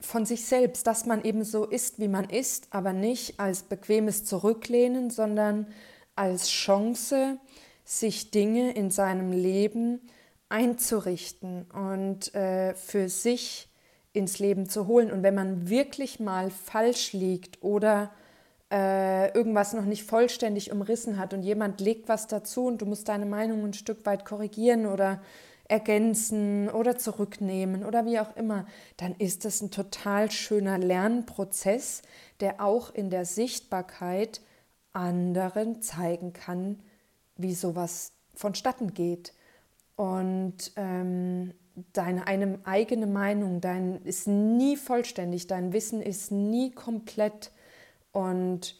von 0.00 0.26
sich 0.26 0.44
selbst, 0.44 0.86
dass 0.86 1.06
man 1.06 1.24
eben 1.24 1.44
so 1.44 1.64
ist, 1.64 1.98
wie 1.98 2.08
man 2.08 2.28
ist, 2.28 2.68
aber 2.70 2.92
nicht 2.92 3.40
als 3.40 3.62
bequemes 3.62 4.24
Zurücklehnen, 4.24 5.10
sondern 5.10 5.66
als 6.14 6.48
Chance, 6.48 7.38
sich 7.84 8.30
Dinge 8.30 8.72
in 8.72 8.90
seinem 8.90 9.32
Leben 9.32 10.00
einzurichten 10.48 11.66
und 11.70 12.34
äh, 12.34 12.74
für 12.74 13.08
sich 13.08 13.68
ins 14.12 14.38
Leben 14.38 14.68
zu 14.68 14.86
holen. 14.86 15.12
Und 15.12 15.22
wenn 15.22 15.34
man 15.34 15.68
wirklich 15.68 16.18
mal 16.18 16.50
falsch 16.50 17.12
liegt 17.12 17.62
oder 17.62 18.10
äh, 18.72 19.32
irgendwas 19.32 19.72
noch 19.72 19.84
nicht 19.84 20.04
vollständig 20.04 20.72
umrissen 20.72 21.18
hat 21.18 21.34
und 21.34 21.42
jemand 21.42 21.80
legt 21.80 22.08
was 22.08 22.26
dazu 22.26 22.66
und 22.66 22.82
du 22.82 22.86
musst 22.86 23.08
deine 23.08 23.26
Meinung 23.26 23.64
ein 23.64 23.74
Stück 23.74 24.04
weit 24.06 24.24
korrigieren 24.24 24.86
oder 24.86 25.20
ergänzen 25.68 26.68
oder 26.68 26.96
zurücknehmen 26.96 27.84
oder 27.84 28.06
wie 28.06 28.20
auch 28.20 28.36
immer, 28.36 28.66
dann 28.96 29.14
ist 29.16 29.44
das 29.44 29.60
ein 29.60 29.70
total 29.70 30.30
schöner 30.30 30.78
Lernprozess, 30.78 32.02
der 32.40 32.60
auch 32.60 32.94
in 32.94 33.10
der 33.10 33.24
Sichtbarkeit 33.24 34.40
anderen 34.92 35.82
zeigen 35.82 36.32
kann, 36.32 36.80
wie 37.36 37.54
sowas 37.54 38.12
vonstatten 38.34 38.94
geht. 38.94 39.32
Und 39.96 40.72
ähm, 40.76 41.52
deine 41.92 42.26
eine 42.26 42.58
eigene 42.64 43.06
Meinung, 43.06 43.60
dein 43.60 44.02
ist 44.04 44.28
nie 44.28 44.76
vollständig, 44.76 45.46
dein 45.46 45.72
Wissen 45.72 46.00
ist 46.00 46.30
nie 46.30 46.70
komplett. 46.70 47.50
Und 48.16 48.76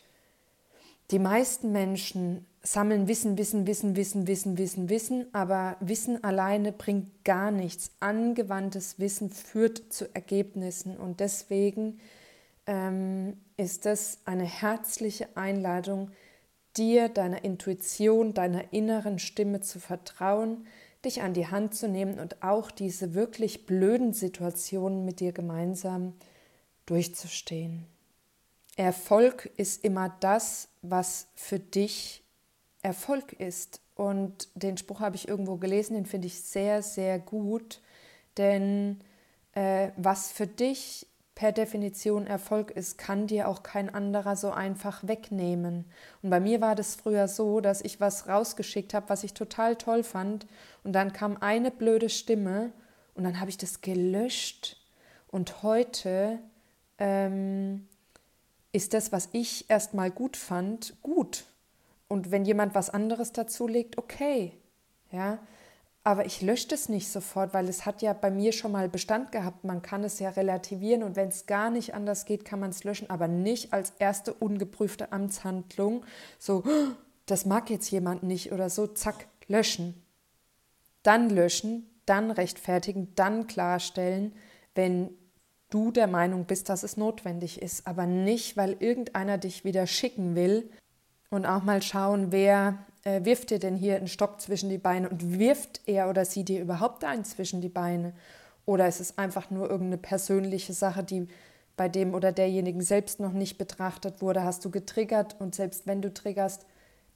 die 1.11 1.18
meisten 1.18 1.70
Menschen 1.70 2.46
sammeln 2.62 3.07
Wissen, 3.07 3.37
Wissen, 3.37 3.66
Wissen, 3.66 3.94
Wissen, 3.94 4.27
Wissen, 4.27 4.57
Wissen, 4.57 4.88
Wissen, 4.88 5.27
aber 5.35 5.77
Wissen 5.81 6.25
alleine 6.25 6.72
bringt 6.72 7.22
gar 7.22 7.51
nichts. 7.51 7.90
Angewandtes 8.01 8.99
Wissen 8.99 9.29
führt 9.29 9.92
zu 9.92 10.07
Ergebnissen 10.14 10.96
und 10.96 11.20
deswegen 11.20 12.01
ähm, 12.66 13.37
ist 13.59 13.85
es 13.85 14.20
eine 14.25 14.44
herzliche 14.44 15.29
Einladung, 15.37 16.12
dir, 16.79 17.11
deiner 17.11 17.44
Intuition, 17.44 18.33
deiner 18.33 18.72
inneren 18.72 19.18
Stimme 19.18 19.61
zu 19.61 19.81
vertrauen, 19.81 20.66
dich 21.05 21.20
an 21.20 21.35
die 21.35 21.49
Hand 21.49 21.75
zu 21.75 21.88
nehmen 21.88 22.20
und 22.20 22.42
auch 22.42 22.70
diese 22.70 23.12
wirklich 23.12 23.66
blöden 23.66 24.14
Situationen 24.14 25.05
mit 25.05 25.20
dir 25.20 25.33
gemeinsam 25.33 26.14
durchzustehen. 26.87 27.87
Erfolg 28.77 29.51
ist 29.57 29.85
immer 29.85 30.15
das, 30.21 30.69
was 30.83 31.29
für 31.35 31.59
dich 31.59 32.23
Erfolg 32.83 33.33
ist. 33.33 33.81
Und 33.95 34.49
den 34.55 34.77
Spruch 34.77 35.01
habe 35.01 35.17
ich 35.17 35.27
irgendwo 35.27 35.57
gelesen, 35.57 35.95
den 35.95 36.07
finde 36.07 36.27
ich 36.27 36.43
sehr, 36.43 36.83
sehr 36.83 37.19
gut. 37.19 37.81
Denn 38.37 39.01
äh, 39.53 39.89
was 39.97 40.31
für 40.31 40.47
dich 40.47 41.07
per 41.35 41.53
Definition 41.53 42.27
Erfolg 42.27 42.71
ist, 42.71 42.99
kann 42.99 43.27
dir 43.27 43.49
auch 43.49 43.62
kein 43.62 43.93
anderer 43.93 44.37
so 44.37 44.51
einfach 44.51 45.07
wegnehmen. 45.07 45.85
Und 46.23 46.31
bei 46.31 46.41
mir 46.41 46.61
war 46.61 46.75
das 46.75 46.95
früher 46.95 47.29
so, 47.29 47.61
dass 47.61 47.83
ich 47.83 48.01
was 48.01 48.29
rausgeschickt 48.29 48.95
habe, 48.95 49.09
was 49.09 49.25
ich 49.25 49.35
total 49.35 49.77
toll 49.77 50.03
fand. 50.03 50.47
Und 50.85 50.93
dann 50.93 51.12
kam 51.12 51.39
eine 51.41 51.71
blöde 51.71 52.09
Stimme 52.09 52.73
und 53.15 53.25
dann 53.25 53.41
habe 53.41 53.51
ich 53.51 53.59
das 53.59 53.81
gelöscht. 53.81 54.79
Und 55.29 55.62
heute 55.62 56.39
ähm, 56.99 57.87
ist 58.77 58.95
das, 58.95 59.11
was 59.11 59.31
ich 59.33 59.71
erstmal 59.71 60.11
gut 60.11 60.37
fand, 60.37 60.95
gut. 61.03 61.47
Und 62.09 62.31
wenn 62.31 62.45
jemand 62.45 62.75
was 62.75 62.91
anderes 62.91 63.33
dazu 63.33 63.67
legt, 63.67 63.97
okay. 63.99 64.53
Ja, 65.11 65.39
aber 66.05 66.27
ich 66.27 66.43
lösche 66.43 66.75
es 66.75 66.89
nicht 66.89 67.11
sofort, 67.11 67.55
weil 67.55 67.69
es 67.69 67.87
hat 67.87 68.03
ja 68.03 68.12
bei 68.12 68.31
mir 68.31 68.53
schon 68.53 68.71
mal 68.73 68.89
Bestand 68.89 69.33
gehabt. 69.33 69.65
Man 69.65 69.83
kann 69.83 70.05
es 70.05 70.21
ja 70.21 70.29
relativieren 70.31 71.03
und 71.03 71.17
wenn 71.17 71.29
es 71.29 71.47
gar 71.47 71.71
nicht 71.71 71.95
anders 71.95 72.27
geht, 72.27 72.45
kann 72.45 72.61
man 72.61 72.71
es 72.71 72.85
löschen, 72.85 73.11
aber 73.11 73.27
nicht 73.27 73.73
als 73.73 73.93
erste 73.99 74.35
ungeprüfte 74.35 75.11
Amtshandlung. 75.11 76.05
So, 76.39 76.62
das 77.25 77.47
mag 77.47 77.71
jetzt 77.71 77.91
jemand 77.91 78.23
nicht 78.23 78.53
oder 78.53 78.71
so, 78.71 78.87
zack, 78.87 79.27
löschen. 79.49 80.01
Dann 81.03 81.31
löschen, 81.31 81.89
dann 82.05 82.31
rechtfertigen, 82.31 83.12
dann 83.17 83.47
klarstellen, 83.47 84.33
wenn 84.75 85.11
du 85.77 85.91
der 85.91 86.07
Meinung 86.07 86.47
bist, 86.47 86.71
dass 86.71 86.83
es 86.83 86.97
notwendig 86.97 87.61
ist, 87.61 87.87
aber 87.87 88.07
nicht, 88.07 88.57
weil 88.57 88.77
irgendeiner 88.81 89.37
dich 89.37 89.62
wieder 89.62 89.87
schicken 89.87 90.35
will 90.35 90.71
und 91.29 91.45
auch 91.45 91.62
mal 91.62 91.83
schauen, 91.83 92.33
wer 92.33 92.79
äh, 93.05 93.27
wirft 93.27 93.51
dir 93.51 93.59
denn 93.59 93.77
hier 93.77 93.97
einen 93.97 94.09
Stock 94.09 94.41
zwischen 94.41 94.71
die 94.71 94.79
Beine 94.79 95.11
und 95.11 95.39
wirft 95.39 95.83
er 95.85 96.09
oder 96.09 96.25
sie 96.25 96.45
dir 96.45 96.62
überhaupt 96.62 97.05
einen 97.05 97.25
zwischen 97.25 97.61
die 97.61 97.69
Beine? 97.69 98.15
Oder 98.65 98.89
ist 98.89 99.01
es 99.01 99.19
einfach 99.19 99.51
nur 99.51 99.69
irgendeine 99.69 99.99
persönliche 99.99 100.73
Sache, 100.73 101.05
die 101.05 101.29
bei 101.77 101.91
dem 101.91 102.15
oder 102.15 102.33
derjenigen 102.33 102.81
selbst 102.81 103.21
noch 103.21 103.33
nicht 103.33 103.59
betrachtet 103.59 104.23
wurde? 104.23 104.45
Hast 104.45 104.65
du 104.65 104.71
getriggert? 104.71 105.37
Und 105.39 105.55
selbst 105.55 105.87
wenn 105.87 106.01
du 106.01 106.12
triggerst, 106.12 106.65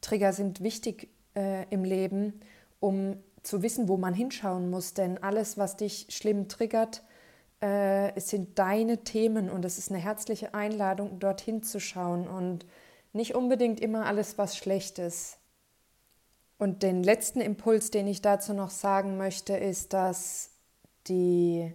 Trigger 0.03 0.35
sind 0.35 0.63
wichtig 0.63 1.09
äh, 1.35 1.65
im 1.71 1.85
Leben, 1.85 2.41
um 2.79 3.17
zu 3.43 3.63
wissen, 3.63 3.89
wo 3.89 3.97
man 3.97 4.13
hinschauen 4.13 4.69
muss. 4.69 4.93
Denn 4.93 5.23
alles, 5.23 5.57
was 5.57 5.79
dich 5.79 6.09
schlimm 6.11 6.49
triggert, 6.49 7.03
äh, 7.63 8.15
es 8.17 8.29
sind 8.29 8.59
deine 8.59 9.05
Themen 9.05 9.51
und 9.51 9.65
es 9.65 9.79
ist 9.79 9.91
eine 9.91 10.01
herzliche 10.01 10.55
Einladung, 10.55 11.19
dorthin 11.19 11.63
zu 11.63 11.81
schauen 11.81 12.27
und 12.27 12.67
nicht 13.13 13.35
unbedingt 13.35 13.81
immer 13.81 14.07
alles, 14.07 14.39
was 14.39 14.57
schlecht 14.57 14.99
ist. 14.99 15.39
Und 16.59 16.83
den 16.83 17.03
letzten 17.03 17.41
Impuls, 17.41 17.91
den 17.91 18.07
ich 18.07 18.21
dazu 18.21 18.53
noch 18.53 18.71
sagen 18.71 19.17
möchte, 19.17 19.57
ist, 19.57 19.93
dass 19.93 20.51
die 21.07 21.73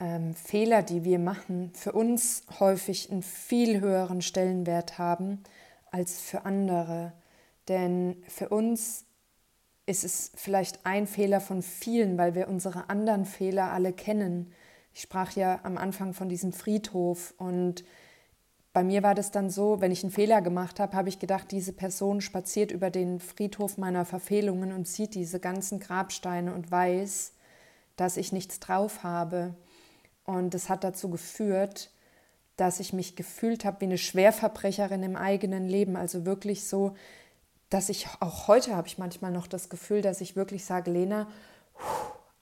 ähm, 0.00 0.34
Fehler, 0.34 0.82
die 0.82 1.04
wir 1.04 1.18
machen, 1.18 1.72
für 1.74 1.92
uns 1.92 2.44
häufig 2.60 3.10
einen 3.10 3.22
viel 3.22 3.80
höheren 3.80 4.22
Stellenwert 4.22 4.98
haben 4.98 5.42
als 5.90 6.20
für 6.20 6.44
andere. 6.44 7.12
Denn 7.68 8.22
für 8.28 8.48
uns 8.48 9.04
ist 9.86 10.04
es 10.04 10.32
vielleicht 10.34 10.86
ein 10.86 11.06
Fehler 11.06 11.40
von 11.40 11.62
vielen, 11.62 12.16
weil 12.16 12.34
wir 12.34 12.48
unsere 12.48 12.88
anderen 12.88 13.24
Fehler 13.24 13.72
alle 13.72 13.92
kennen. 13.92 14.52
Ich 14.94 15.02
sprach 15.02 15.32
ja 15.32 15.60
am 15.64 15.76
Anfang 15.76 16.14
von 16.14 16.28
diesem 16.28 16.52
Friedhof 16.52 17.34
und 17.36 17.84
bei 18.72 18.82
mir 18.82 19.02
war 19.02 19.14
das 19.14 19.30
dann 19.30 19.50
so, 19.50 19.80
wenn 19.80 19.92
ich 19.92 20.02
einen 20.02 20.12
Fehler 20.12 20.40
gemacht 20.40 20.80
habe, 20.80 20.96
habe 20.96 21.08
ich 21.08 21.18
gedacht, 21.18 21.50
diese 21.50 21.72
Person 21.72 22.20
spaziert 22.20 22.72
über 22.72 22.90
den 22.90 23.20
Friedhof 23.20 23.76
meiner 23.76 24.04
Verfehlungen 24.04 24.72
und 24.72 24.88
sieht 24.88 25.14
diese 25.14 25.38
ganzen 25.38 25.78
Grabsteine 25.78 26.54
und 26.54 26.70
weiß, 26.70 27.32
dass 27.96 28.16
ich 28.16 28.32
nichts 28.32 28.58
drauf 28.60 29.04
habe. 29.04 29.54
Und 30.24 30.54
das 30.54 30.68
hat 30.68 30.82
dazu 30.82 31.08
geführt, 31.08 31.90
dass 32.56 32.80
ich 32.80 32.92
mich 32.92 33.14
gefühlt 33.14 33.64
habe 33.64 33.80
wie 33.80 33.86
eine 33.86 33.98
Schwerverbrecherin 33.98 35.02
im 35.02 35.16
eigenen 35.16 35.68
Leben. 35.68 35.96
Also 35.96 36.24
wirklich 36.24 36.64
so, 36.64 36.96
dass 37.68 37.88
ich 37.88 38.08
auch 38.20 38.48
heute 38.48 38.74
habe 38.74 38.88
ich 38.88 38.98
manchmal 38.98 39.32
noch 39.32 39.46
das 39.46 39.68
Gefühl, 39.68 40.02
dass 40.02 40.20
ich 40.20 40.36
wirklich 40.36 40.64
sage, 40.64 40.90
Lena, 40.90 41.28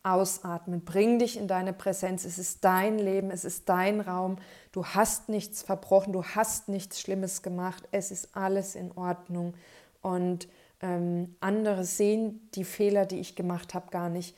ausatmen, 0.02 0.84
bring 0.84 1.18
dich 1.18 1.36
in 1.36 1.46
deine 1.46 1.72
Präsenz. 1.72 2.24
Es 2.24 2.38
ist 2.38 2.64
dein 2.64 2.98
Leben, 2.98 3.30
es 3.30 3.44
ist 3.44 3.68
dein 3.68 4.00
Raum. 4.00 4.36
Du 4.72 4.84
hast 4.84 5.28
nichts 5.28 5.62
verbrochen, 5.62 6.12
du 6.12 6.24
hast 6.24 6.68
nichts 6.68 7.00
Schlimmes 7.00 7.42
gemacht. 7.42 7.88
Es 7.92 8.10
ist 8.10 8.36
alles 8.36 8.74
in 8.74 8.92
Ordnung. 8.92 9.54
Und 10.00 10.48
ähm, 10.80 11.36
andere 11.40 11.84
sehen 11.84 12.48
die 12.54 12.64
Fehler, 12.64 13.06
die 13.06 13.20
ich 13.20 13.36
gemacht 13.36 13.74
habe, 13.74 13.90
gar 13.90 14.08
nicht. 14.08 14.36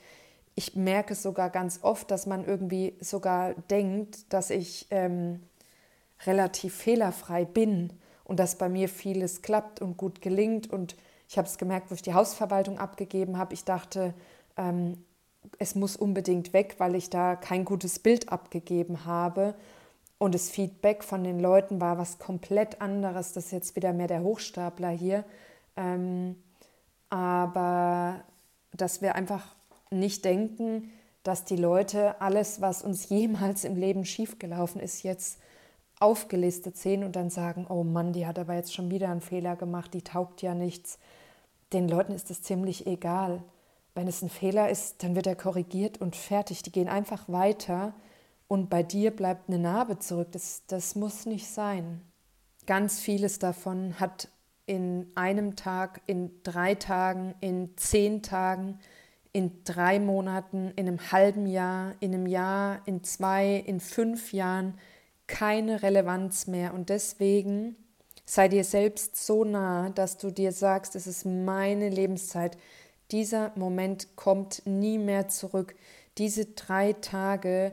Ich 0.55 0.77
merke 0.77 1.15
sogar 1.15 1.51
ganz 1.51 1.81
oft, 1.83 2.11
dass 2.11 2.27
man 2.27 2.45
irgendwie 2.45 2.95
sogar 3.01 3.55
denkt, 3.55 4.33
dass 4.33 4.51
ich 4.51 4.87
ähm, 4.91 5.41
relativ 6.27 6.75
fehlerfrei 6.75 7.45
bin 7.45 7.93
und 8.25 8.39
dass 8.39 8.57
bei 8.57 8.69
mir 8.69 8.89
vieles 8.89 9.43
klappt 9.43 9.81
und 9.81 9.97
gut 9.97 10.21
gelingt. 10.21 10.71
Und 10.71 10.97
ich 11.29 11.39
habe 11.39 11.49
es 11.49 11.59
gemerkt, 11.59 11.91
wo 11.91 11.95
ich 11.95 12.03
die 12.03 12.15
Hausverwaltung 12.15 12.79
abgegeben 12.79 13.39
habe. 13.39 13.55
Ich 13.55 13.65
dachte, 13.65 14.15
ähm, 14.57 15.03
es 15.59 15.75
muss 15.75 15.97
unbedingt 15.97 16.53
weg, 16.53 16.77
weil 16.79 16.95
ich 16.95 17.11
da 17.11 17.37
kein 17.37 17.65
gutes 17.65 17.99
Bild 17.99 18.31
abgegeben 18.31 19.05
habe. 19.05 19.55
Und 20.19 20.35
das 20.35 20.51
Feedback 20.51 21.05
von 21.05 21.25
den 21.25 21.41
Leuten 21.41 21.81
war 21.81 21.99
was 21.99 22.19
komplett 22.19 22.81
anderes. 22.81 23.33
Das 23.33 23.47
ist 23.47 23.53
jetzt 23.53 23.77
wieder 23.77 23.93
mehr 23.93 24.07
der 24.07 24.23
Hochstapler 24.23 24.91
hier. 24.91 25.25
Ähm, 25.77 26.37
aber 27.11 28.21
dass 28.73 29.03
wir 29.03 29.15
einfach 29.15 29.55
nicht 29.91 30.25
denken, 30.25 30.91
dass 31.23 31.45
die 31.45 31.57
Leute 31.57 32.21
alles, 32.21 32.61
was 32.61 32.83
uns 32.83 33.09
jemals 33.09 33.65
im 33.65 33.77
Leben 33.77 34.05
schiefgelaufen 34.05 34.81
ist, 34.81 35.03
jetzt 35.03 35.39
aufgelistet 36.01 36.77
sehen 36.77 37.05
und 37.05 37.17
dann 37.17 37.31
sagen, 37.31 37.67
oh 37.69 37.85
Mann, 37.85 38.13
die 38.13 38.27
hat 38.27 38.39
aber 38.39 38.55
jetzt 38.55 38.75
schon 38.75 38.91
wieder 38.91 39.09
einen 39.11 39.21
Fehler 39.21 39.57
gemacht, 39.57 39.95
die 39.95 40.03
taugt 40.03 40.43
ja 40.43 40.55
nichts. 40.55 40.99
Den 41.73 41.89
Leuten 41.89 42.13
ist 42.13 42.31
es 42.31 42.43
ziemlich 42.43 42.87
egal. 42.87 43.43
Wenn 43.95 44.09
es 44.09 44.23
ein 44.23 44.29
Fehler 44.29 44.71
ist, 44.71 45.03
dann 45.03 45.15
wird 45.15 45.27
er 45.27 45.37
korrigiert 45.37 46.01
und 46.01 46.17
fertig. 46.17 46.63
Die 46.63 46.73
gehen 46.73 46.89
einfach 46.89 47.29
weiter 47.29 47.95
und 48.49 48.71
bei 48.71 48.83
dir 48.83 49.11
bleibt 49.11 49.49
eine 49.49 49.59
Narbe 49.59 49.99
zurück. 49.99 50.29
Das, 50.33 50.63
das 50.67 50.95
muss 50.97 51.27
nicht 51.27 51.47
sein. 51.47 52.01
Ganz 52.67 53.01
vieles 53.01 53.39
davon 53.39 54.01
hat 54.01 54.29
in 54.67 55.11
einem 55.15 55.57
Tag, 55.57 56.01
in 56.07 56.31
drei 56.43 56.75
Tagen, 56.75 57.35
in 57.41 57.77
zehn 57.77 58.23
Tagen, 58.23 58.79
in 59.33 59.65
drei 59.65 59.99
Monaten, 59.99 60.73
in 60.77 60.89
einem 60.89 61.13
halben 61.13 61.47
Jahr, 61.47 61.95
in 62.01 62.15
einem 62.15 62.27
Jahr, 62.27 62.81
in 62.87 63.03
zwei, 63.05 63.57
in 63.57 63.81
fünf 63.81 64.33
Jahren 64.33 64.79
keine 65.27 65.83
Relevanz 65.83 66.47
mehr. 66.47 66.73
Und 66.73 66.89
deswegen 66.89 67.77
sei 68.25 68.49
dir 68.49 68.65
selbst 68.65 69.17
so 69.17 69.45
nah, 69.45 69.91
dass 69.91 70.19
du 70.19 70.31
dir 70.31 70.53
sagst, 70.53 70.97
es 70.97 71.07
ist 71.07 71.27
meine 71.27 71.89
Lebenszeit. 71.89 72.57
Dieser 73.11 73.53
Moment 73.57 74.17
kommt 74.17 74.63
nie 74.65 74.99
mehr 74.99 75.29
zurück. 75.29 75.75
Diese 76.19 76.47
drei 76.47 76.95
Tage 76.95 77.73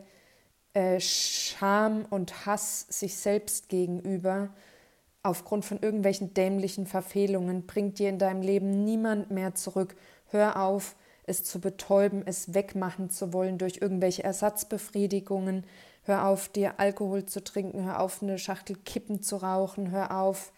äh, 0.73 0.99
Scham 0.99 2.05
und 2.09 2.45
Hass 2.45 2.85
sich 2.89 3.15
selbst 3.15 3.69
gegenüber 3.69 4.49
aufgrund 5.23 5.65
von 5.65 5.79
irgendwelchen 5.79 6.33
dämlichen 6.33 6.87
Verfehlungen 6.87 7.65
bringt 7.67 7.99
dir 7.99 8.09
in 8.09 8.19
deinem 8.19 8.41
Leben 8.41 8.83
niemand 8.83 9.31
mehr 9.31 9.55
zurück. 9.55 9.95
Hör 10.27 10.61
auf, 10.61 10.95
es 11.25 11.43
zu 11.43 11.59
betäuben, 11.59 12.23
es 12.25 12.53
wegmachen 12.53 13.09
zu 13.09 13.31
wollen 13.33 13.57
durch 13.57 13.77
irgendwelche 13.81 14.23
Ersatzbefriedigungen. 14.23 15.65
Hör 16.03 16.27
auf, 16.27 16.49
dir 16.49 16.79
Alkohol 16.79 17.25
zu 17.25 17.43
trinken, 17.43 17.85
hör 17.85 17.99
auf, 17.99 18.23
eine 18.23 18.39
Schachtel 18.39 18.75
Kippen 18.75 19.21
zu 19.21 19.37
rauchen, 19.37 19.91
hör 19.91 20.19
auf, 20.19 20.51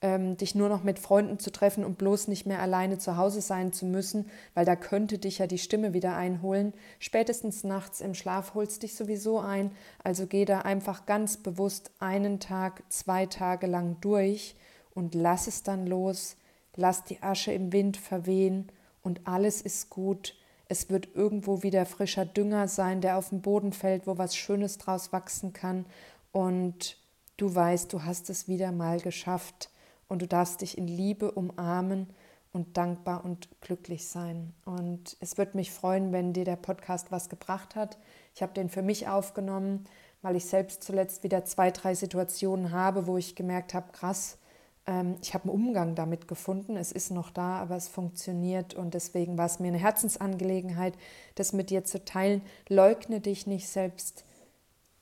ähm, 0.00 0.36
dich 0.36 0.54
nur 0.54 0.68
noch 0.68 0.84
mit 0.84 0.98
Freunden 0.98 1.38
zu 1.38 1.50
treffen 1.50 1.84
und 1.84 1.98
bloß 1.98 2.28
nicht 2.28 2.46
mehr 2.46 2.60
alleine 2.60 2.98
zu 2.98 3.16
Hause 3.16 3.40
sein 3.40 3.72
zu 3.72 3.84
müssen, 3.84 4.30
weil 4.54 4.64
da 4.64 4.76
könnte 4.76 5.18
dich 5.18 5.38
ja 5.38 5.46
die 5.46 5.58
Stimme 5.58 5.92
wieder 5.92 6.16
einholen. 6.16 6.72
Spätestens 7.00 7.64
nachts 7.64 8.00
im 8.00 8.14
Schlaf 8.14 8.54
holst 8.54 8.82
dich 8.82 8.94
sowieso 8.94 9.40
ein, 9.40 9.72
also 10.04 10.26
geh 10.26 10.44
da 10.44 10.60
einfach 10.60 11.06
ganz 11.06 11.36
bewusst 11.36 11.90
einen 11.98 12.38
Tag, 12.38 12.82
zwei 12.90 13.26
Tage 13.26 13.66
lang 13.66 13.96
durch 14.00 14.54
und 14.94 15.14
lass 15.14 15.48
es 15.48 15.64
dann 15.64 15.86
los, 15.86 16.36
lass 16.76 17.04
die 17.04 17.22
Asche 17.22 17.52
im 17.52 17.72
Wind 17.72 17.96
verwehen 17.96 18.70
und 19.02 19.26
alles 19.26 19.60
ist 19.60 19.90
gut. 19.90 20.36
Es 20.68 20.90
wird 20.90 21.08
irgendwo 21.14 21.62
wieder 21.62 21.86
frischer 21.86 22.26
Dünger 22.26 22.68
sein, 22.68 23.00
der 23.00 23.16
auf 23.16 23.30
den 23.30 23.40
Boden 23.40 23.72
fällt, 23.72 24.06
wo 24.06 24.16
was 24.16 24.36
Schönes 24.36 24.78
draus 24.78 25.12
wachsen 25.12 25.52
kann 25.52 25.86
und 26.30 26.98
du 27.36 27.52
weißt, 27.52 27.92
du 27.92 28.04
hast 28.04 28.30
es 28.30 28.46
wieder 28.46 28.70
mal 28.70 29.00
geschafft 29.00 29.70
und 30.08 30.22
du 30.22 30.26
darfst 30.26 30.62
dich 30.62 30.76
in 30.76 30.88
Liebe 30.88 31.30
umarmen 31.30 32.08
und 32.52 32.76
dankbar 32.76 33.24
und 33.24 33.48
glücklich 33.60 34.08
sein. 34.08 34.54
Und 34.64 35.16
es 35.20 35.38
würde 35.38 35.56
mich 35.56 35.70
freuen, 35.70 36.12
wenn 36.12 36.32
dir 36.32 36.44
der 36.44 36.56
Podcast 36.56 37.12
was 37.12 37.28
gebracht 37.28 37.76
hat. 37.76 37.98
Ich 38.34 38.42
habe 38.42 38.54
den 38.54 38.68
für 38.68 38.82
mich 38.82 39.06
aufgenommen, 39.06 39.84
weil 40.22 40.36
ich 40.36 40.46
selbst 40.46 40.82
zuletzt 40.82 41.22
wieder 41.22 41.44
zwei, 41.44 41.70
drei 41.70 41.94
Situationen 41.94 42.72
habe, 42.72 43.06
wo 43.06 43.16
ich 43.16 43.36
gemerkt 43.36 43.74
habe, 43.74 43.92
krass, 43.92 44.38
ähm, 44.86 45.16
ich 45.22 45.34
habe 45.34 45.44
einen 45.44 45.52
Umgang 45.52 45.94
damit 45.94 46.26
gefunden. 46.26 46.76
Es 46.76 46.90
ist 46.90 47.10
noch 47.10 47.30
da, 47.30 47.60
aber 47.60 47.76
es 47.76 47.88
funktioniert 47.88 48.74
und 48.74 48.94
deswegen 48.94 49.38
war 49.38 49.46
es 49.46 49.60
mir 49.60 49.68
eine 49.68 49.78
Herzensangelegenheit, 49.78 50.94
das 51.34 51.52
mit 51.52 51.70
dir 51.70 51.84
zu 51.84 52.04
teilen. 52.04 52.42
Leugne 52.68 53.20
dich 53.20 53.46
nicht 53.46 53.68
selbst. 53.68 54.24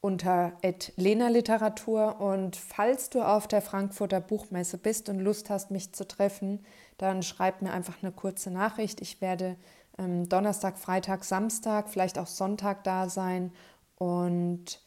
unter 0.00 0.52
Lena 0.96 1.28
Literatur. 1.28 2.20
Und 2.20 2.56
falls 2.56 3.10
du 3.10 3.20
auf 3.22 3.46
der 3.48 3.60
Frankfurter 3.60 4.20
Buchmesse 4.20 4.78
bist 4.78 5.10
und 5.10 5.18
Lust 5.18 5.50
hast, 5.50 5.70
mich 5.70 5.92
zu 5.92 6.08
treffen, 6.08 6.64
dann 6.96 7.22
schreib 7.22 7.60
mir 7.60 7.72
einfach 7.72 8.02
eine 8.02 8.12
kurze 8.12 8.50
Nachricht. 8.50 9.02
Ich 9.02 9.20
werde 9.20 9.56
ähm, 9.98 10.28
Donnerstag, 10.28 10.78
Freitag, 10.78 11.24
Samstag, 11.24 11.90
vielleicht 11.90 12.18
auch 12.18 12.26
Sonntag 12.26 12.84
da 12.84 13.10
sein. 13.10 13.52
Und 13.96 14.80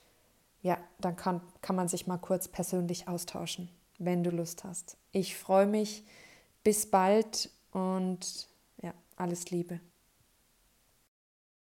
ja, 0.61 0.77
dann 0.99 1.15
kann, 1.15 1.41
kann 1.61 1.75
man 1.75 1.87
sich 1.87 2.07
mal 2.07 2.17
kurz 2.17 2.47
persönlich 2.47 3.07
austauschen, 3.07 3.69
wenn 3.97 4.23
du 4.23 4.29
Lust 4.29 4.63
hast. 4.63 4.97
Ich 5.11 5.35
freue 5.35 5.67
mich. 5.67 6.03
Bis 6.63 6.89
bald 6.89 7.49
und 7.71 8.47
ja, 8.81 8.93
alles 9.15 9.49
Liebe. 9.49 9.79